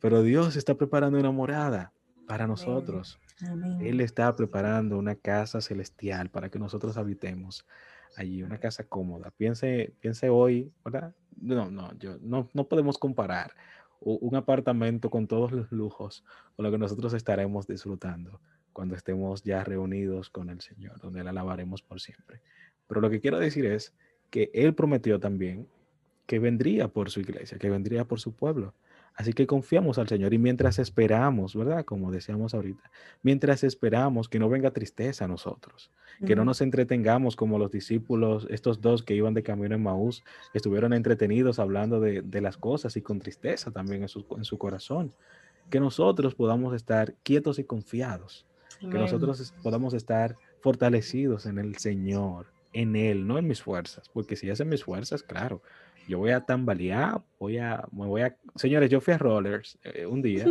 Pero 0.00 0.22
Dios 0.22 0.56
está 0.56 0.74
preparando 0.74 1.18
una 1.18 1.30
morada 1.30 1.92
para 2.26 2.46
nosotros. 2.46 3.20
Él 3.80 4.00
está 4.00 4.34
preparando 4.34 4.98
una 4.98 5.14
casa 5.14 5.60
celestial 5.60 6.30
para 6.30 6.50
que 6.50 6.58
nosotros 6.58 6.96
habitemos 6.96 7.66
allí, 8.16 8.42
una 8.42 8.58
casa 8.58 8.84
cómoda. 8.84 9.30
Piense, 9.36 9.94
piense 10.00 10.28
hoy, 10.28 10.72
¿verdad? 10.84 11.14
No, 11.36 11.70
no, 11.70 11.96
yo, 11.98 12.18
no, 12.20 12.48
no 12.52 12.68
podemos 12.68 12.98
comparar 12.98 13.54
un 14.04 14.36
apartamento 14.36 15.10
con 15.10 15.26
todos 15.26 15.52
los 15.52 15.72
lujos 15.72 16.24
con 16.56 16.64
lo 16.64 16.70
que 16.70 16.78
nosotros 16.78 17.14
estaremos 17.14 17.66
disfrutando 17.66 18.40
cuando 18.72 18.96
estemos 18.96 19.42
ya 19.42 19.64
reunidos 19.64 20.30
con 20.30 20.50
el 20.50 20.60
Señor, 20.60 21.00
donde 21.00 21.22
le 21.22 21.30
alabaremos 21.30 21.82
por 21.82 22.00
siempre. 22.00 22.40
Pero 22.86 23.00
lo 23.00 23.08
que 23.08 23.20
quiero 23.20 23.38
decir 23.38 23.64
es 23.64 23.94
que 24.30 24.50
Él 24.52 24.74
prometió 24.74 25.18
también 25.20 25.68
que 26.26 26.38
vendría 26.38 26.88
por 26.88 27.10
su 27.10 27.20
iglesia, 27.20 27.58
que 27.58 27.70
vendría 27.70 28.04
por 28.04 28.20
su 28.20 28.32
pueblo. 28.32 28.74
Así 29.14 29.32
que 29.32 29.46
confiamos 29.46 29.98
al 29.98 30.08
Señor 30.08 30.34
y 30.34 30.38
mientras 30.38 30.78
esperamos, 30.78 31.54
¿verdad? 31.54 31.84
Como 31.84 32.10
decíamos 32.10 32.52
ahorita, 32.52 32.90
mientras 33.22 33.62
esperamos 33.62 34.28
que 34.28 34.38
no 34.40 34.48
venga 34.48 34.72
tristeza 34.72 35.26
a 35.26 35.28
nosotros, 35.28 35.90
que 36.26 36.34
no 36.34 36.44
nos 36.44 36.60
entretengamos 36.60 37.36
como 37.36 37.58
los 37.58 37.70
discípulos, 37.70 38.46
estos 38.50 38.80
dos 38.80 39.02
que 39.02 39.14
iban 39.14 39.34
de 39.34 39.42
camino 39.42 39.74
en 39.74 39.82
Maús, 39.82 40.24
estuvieron 40.52 40.92
entretenidos 40.92 41.58
hablando 41.58 42.00
de, 42.00 42.40
las 42.40 42.56
cosas 42.56 42.96
y 42.96 43.02
con 43.02 43.20
tristeza 43.20 43.70
también 43.70 44.02
en 44.02 44.08
su, 44.08 44.26
en 44.36 44.44
su 44.44 44.58
corazón, 44.58 45.14
que 45.70 45.80
nosotros 45.80 46.34
podamos 46.34 46.74
estar 46.74 47.14
quietos 47.22 47.58
y 47.58 47.64
confiados 47.64 48.46
que 48.90 48.98
nosotros 48.98 49.54
podamos 49.62 49.94
estar 49.94 50.36
fortalecidos 50.60 51.46
en 51.46 51.58
el 51.58 51.76
Señor, 51.76 52.46
en 52.72 52.96
Él, 52.96 53.26
no 53.26 53.38
en 53.38 53.46
mis 53.46 53.62
fuerzas, 53.62 54.08
porque 54.08 54.36
si 54.36 54.50
hacen 54.50 54.68
mis 54.68 54.84
fuerzas, 54.84 55.22
claro, 55.22 55.62
yo 56.08 56.18
voy 56.18 56.30
a 56.30 56.40
tambalear, 56.40 57.22
voy 57.38 57.58
a, 57.58 57.84
me 57.92 58.06
voy 58.06 58.22
a, 58.22 58.36
señores, 58.56 58.90
yo 58.90 59.00
fui 59.00 59.14
a 59.14 59.18
Rollers 59.18 59.78
eh, 59.82 60.06
un 60.06 60.22
día, 60.22 60.44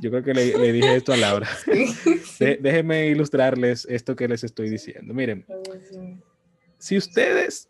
yo 0.00 0.10
creo 0.10 0.22
que 0.22 0.34
le, 0.34 0.72
dije 0.72 0.96
esto 0.96 1.12
a 1.12 1.16
Laura, 1.16 1.48
déjenme 2.38 3.08
ilustrarles 3.08 3.86
esto 3.88 4.16
que 4.16 4.28
les 4.28 4.44
estoy 4.44 4.70
diciendo, 4.70 5.12
miren, 5.14 5.44
si 6.78 6.96
ustedes, 6.96 7.68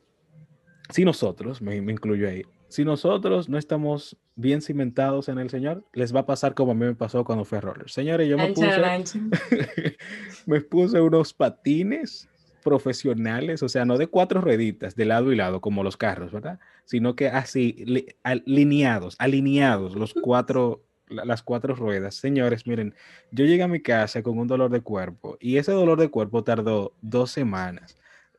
si 0.91 1.05
nosotros, 1.05 1.63
me 1.63 1.77
incluyo 1.77 2.29
ahí, 2.29 2.45
si 2.71 2.85
nosotros 2.85 3.49
no 3.49 3.59
estamos 3.59 4.17
bien 4.37 4.63
cimentados 4.63 5.29
en 5.29 5.39
el 5.39 5.51
Señor, 5.51 5.85
les 5.93 6.15
va 6.15 6.21
a 6.21 6.27
pasar 6.27 6.55
como 6.55 6.71
a 6.71 6.75
mí 6.75 6.87
me 6.87 6.95
pasó 6.95 7.25
cuando 7.25 7.45
fui 7.45 7.59
a 7.59 7.61
roller. 7.61 7.91
Señores, 7.91 8.29
yo 8.29 8.39
me 8.39 8.53
puse, 8.53 8.71
me 10.47 10.61
puse 10.61 11.01
unos 11.01 11.35
patines 11.35 12.29
profesionales, 12.63 13.63
o 13.63 13.69
sea, 13.69 13.85
no 13.85 13.99
de 13.99 14.07
cuatro 14.07 14.41
rueditas 14.41 14.97
de 14.97 15.05
lado 15.05 15.33
y 15.33 15.37
lado 15.37 15.61
como 15.61 15.83
los 15.83 15.97
carros, 15.97 16.33
¿verdad? 16.33 16.59
Sino 16.85 17.17
que 17.17 17.29
así, 17.29 18.07
alineados, 18.23 19.17
alineados 19.19 19.95
los 19.97 20.15
cuatro, 20.15 20.83
las 21.09 21.43
cuatro 21.43 21.75
ruedas. 21.75 22.15
Señores, 22.15 22.67
miren, 22.67 22.95
yo 23.31 23.45
llegué 23.45 23.63
a 23.63 23.69
mi 23.69 23.81
casa 23.81 24.23
con 24.23 24.39
un 24.39 24.47
dolor 24.47 24.71
de 24.71 24.81
cuerpo 24.81 25.37
y 25.41 25.57
ese 25.57 25.73
dolor 25.73 25.99
de 25.99 26.11
cuerpo 26.11 26.45
tardó 26.45 26.95
dos 27.03 27.31
semanas. 27.31 27.97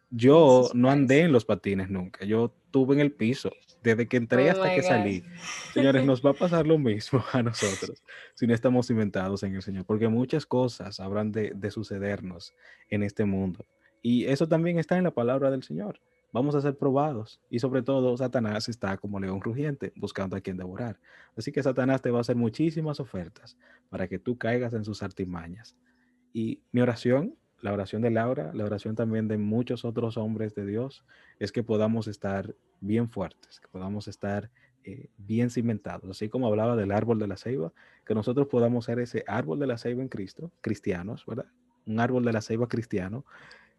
Yo 0.09 0.69
no 0.73 0.91
andé 0.91 1.21
en 1.21 1.31
los 1.31 1.45
patines 1.45 1.89
nunca. 1.89 2.25
Yo 2.25 2.53
estuve 2.65 2.95
en 2.95 3.01
el 3.01 3.11
piso 3.13 3.51
desde 3.81 4.07
que 4.07 4.17
entré 4.17 4.49
Oh 4.49 4.51
hasta 4.51 4.75
que 4.75 4.81
God. 4.81 4.87
salí. 4.87 5.23
Señores, 5.73 6.05
nos 6.05 6.23
va 6.23 6.31
a 6.31 6.33
pasar 6.33 6.67
lo 6.67 6.77
mismo 6.77 7.23
a 7.33 7.41
nosotros 7.41 8.03
si 8.35 8.47
no 8.47 8.53
estamos 8.53 8.87
cimentados 8.87 9.43
en 9.43 9.55
el 9.55 9.61
Señor, 9.61 9.85
porque 9.85 10.07
muchas 10.07 10.45
cosas 10.45 10.99
habrán 10.99 11.31
de, 11.31 11.51
de 11.55 11.71
sucedernos 11.71 12.53
en 12.89 13.03
este 13.03 13.25
mundo. 13.25 13.65
Y 14.01 14.25
eso 14.25 14.47
también 14.47 14.79
está 14.79 14.97
en 14.97 15.03
la 15.03 15.11
palabra 15.11 15.51
del 15.51 15.63
Señor. 15.63 15.99
Vamos 16.33 16.55
a 16.55 16.61
ser 16.61 16.77
probados. 16.77 17.41
Y 17.49 17.59
sobre 17.59 17.83
todo, 17.83 18.15
Satanás 18.15 18.69
está 18.69 18.97
como 18.97 19.19
león 19.19 19.41
rugiente, 19.41 19.91
buscando 19.95 20.35
a 20.35 20.41
quien 20.41 20.57
devorar. 20.57 20.99
Así 21.35 21.51
que 21.51 21.61
Satanás 21.61 22.01
te 22.01 22.09
va 22.09 22.19
a 22.19 22.21
hacer 22.21 22.35
muchísimas 22.35 22.99
ofertas 22.99 23.57
para 23.89 24.07
que 24.07 24.17
tú 24.17 24.37
caigas 24.37 24.73
en 24.73 24.85
sus 24.85 25.03
artimañas. 25.03 25.75
Y 26.33 26.61
mi 26.71 26.81
oración, 26.81 27.35
la 27.61 27.73
oración 27.73 28.01
de 28.01 28.11
Laura, 28.11 28.51
la 28.53 28.65
oración 28.65 28.95
también 28.95 29.27
de 29.27 29.37
muchos 29.37 29.83
otros 29.83 30.17
hombres 30.17 30.55
de 30.55 30.65
Dios, 30.65 31.03
es 31.39 31.51
que 31.51 31.63
podamos 31.63 32.07
estar 32.07 32.55
bien 32.79 33.09
fuertes, 33.09 33.59
que 33.59 33.67
podamos 33.67 34.07
estar 34.07 34.49
eh, 34.83 35.09
bien 35.17 35.51
cimentados, 35.51 36.09
así 36.09 36.27
como 36.27 36.47
hablaba 36.47 36.75
del 36.75 36.91
árbol 36.91 37.19
de 37.19 37.27
la 37.27 37.37
ceiba, 37.37 37.71
que 38.03 38.15
nosotros 38.15 38.47
podamos 38.47 38.85
ser 38.85 38.99
ese 38.99 39.23
árbol 39.27 39.59
de 39.59 39.67
la 39.67 39.77
ceiba 39.77 40.01
en 40.01 40.07
Cristo, 40.07 40.51
cristianos, 40.61 41.23
¿verdad? 41.27 41.45
Un 41.85 41.99
árbol 41.99 42.25
de 42.25 42.33
la 42.33 42.41
ceiba 42.41 42.67
cristiano, 42.67 43.23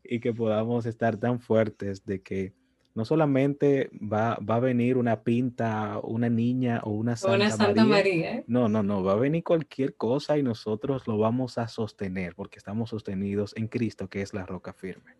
y 0.05 0.21
que 0.21 0.33
podamos 0.33 0.87
estar 0.87 1.17
tan 1.17 1.41
fuertes 1.41 2.05
de 2.05 2.23
que 2.23 2.53
no 2.95 3.05
solamente 3.05 3.91
va, 3.93 4.37
va 4.37 4.57
a 4.57 4.61
venir 4.61 4.99
una 4.99 5.23
pinta, 5.23 5.99
una 6.03 6.29
niña 6.29 6.81
o 6.85 6.91
una 6.91 7.17
Santa, 7.17 7.37
Una 7.37 7.51
Santa 7.51 7.85
María, 7.85 7.85
María. 7.85 8.35
¿eh? 8.37 8.45
no, 8.47 8.69
no, 8.69 8.83
no, 8.83 9.03
va 9.03 9.13
a 9.13 9.17
venir 9.17 9.43
cualquier 9.43 9.97
cosa 9.97 10.37
y 10.37 10.43
nosotros 10.43 11.07
lo 11.07 11.17
vamos 11.17 11.57
a 11.59 11.69
sostener 11.69 12.35
porque 12.35 12.59
estamos 12.59 12.91
sostenidos 12.91 13.55
en 13.57 13.69
Cristo, 13.69 14.09
que 14.09 14.21
es 14.21 14.35
la 14.35 14.45
roca 14.45 14.73
firme. 14.73 15.13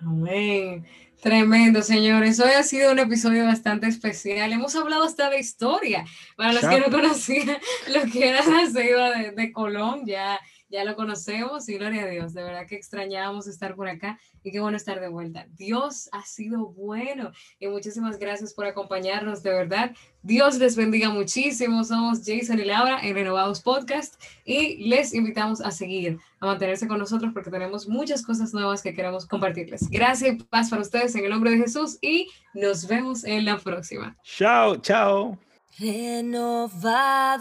Amén. 0.00 0.86
Tremendo, 1.20 1.82
señores. 1.82 2.38
Hoy 2.38 2.50
ha 2.50 2.62
sido 2.62 2.92
un 2.92 3.00
episodio 3.00 3.44
bastante 3.44 3.88
especial. 3.88 4.52
Hemos 4.52 4.76
hablado 4.76 5.02
hasta 5.02 5.28
de 5.28 5.40
historia. 5.40 6.04
Para 6.36 6.52
los 6.52 6.64
que 6.64 6.78
no 6.78 6.88
conocían 6.88 7.58
lo 7.92 8.08
que 8.12 8.28
era 8.28 8.46
la 8.46 8.70
ceiba 8.70 9.10
de, 9.10 9.32
de 9.32 9.52
Colón, 9.52 10.06
ya, 10.06 10.38
ya 10.68 10.84
lo 10.84 10.96
conocemos 10.96 11.68
y 11.68 11.78
gloria 11.78 12.04
a 12.04 12.06
Dios. 12.06 12.34
De 12.34 12.42
verdad 12.42 12.66
que 12.66 12.76
extrañábamos 12.76 13.46
estar 13.46 13.74
por 13.74 13.88
acá 13.88 14.18
y 14.42 14.50
qué 14.50 14.60
bueno 14.60 14.76
estar 14.76 15.00
de 15.00 15.08
vuelta. 15.08 15.46
Dios 15.50 16.08
ha 16.12 16.22
sido 16.22 16.66
bueno 16.66 17.32
y 17.58 17.68
muchísimas 17.68 18.18
gracias 18.18 18.52
por 18.54 18.66
acompañarnos, 18.66 19.42
de 19.42 19.50
verdad. 19.50 19.92
Dios 20.22 20.58
les 20.58 20.76
bendiga 20.76 21.08
muchísimo. 21.10 21.84
Somos 21.84 22.20
Jason 22.24 22.58
y 22.58 22.64
Laura 22.64 23.00
en 23.02 23.14
Renovados 23.14 23.60
Podcast 23.60 24.20
y 24.44 24.88
les 24.88 25.14
invitamos 25.14 25.60
a 25.60 25.70
seguir, 25.70 26.18
a 26.40 26.46
mantenerse 26.46 26.86
con 26.86 26.98
nosotros 26.98 27.32
porque 27.32 27.50
tenemos 27.50 27.88
muchas 27.88 28.22
cosas 28.22 28.52
nuevas 28.52 28.82
que 28.82 28.94
queremos 28.94 29.26
compartirles. 29.26 29.88
Gracias 29.88 30.34
y 30.34 30.36
paz 30.44 30.70
para 30.70 30.82
ustedes 30.82 31.14
en 31.14 31.24
el 31.24 31.30
nombre 31.30 31.50
de 31.52 31.58
Jesús 31.58 31.98
y 32.00 32.28
nos 32.54 32.86
vemos 32.86 33.24
en 33.24 33.44
la 33.44 33.58
próxima. 33.58 34.16
Chao, 34.22 34.76
chao. 34.76 35.38
Renovados. 35.78 37.38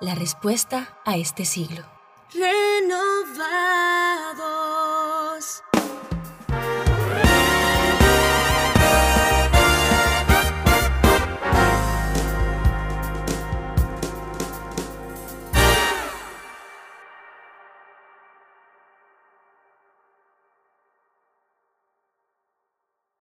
La 0.00 0.14
respuesta 0.14 0.96
a 1.04 1.16
este 1.16 1.44
siglo. 1.44 1.84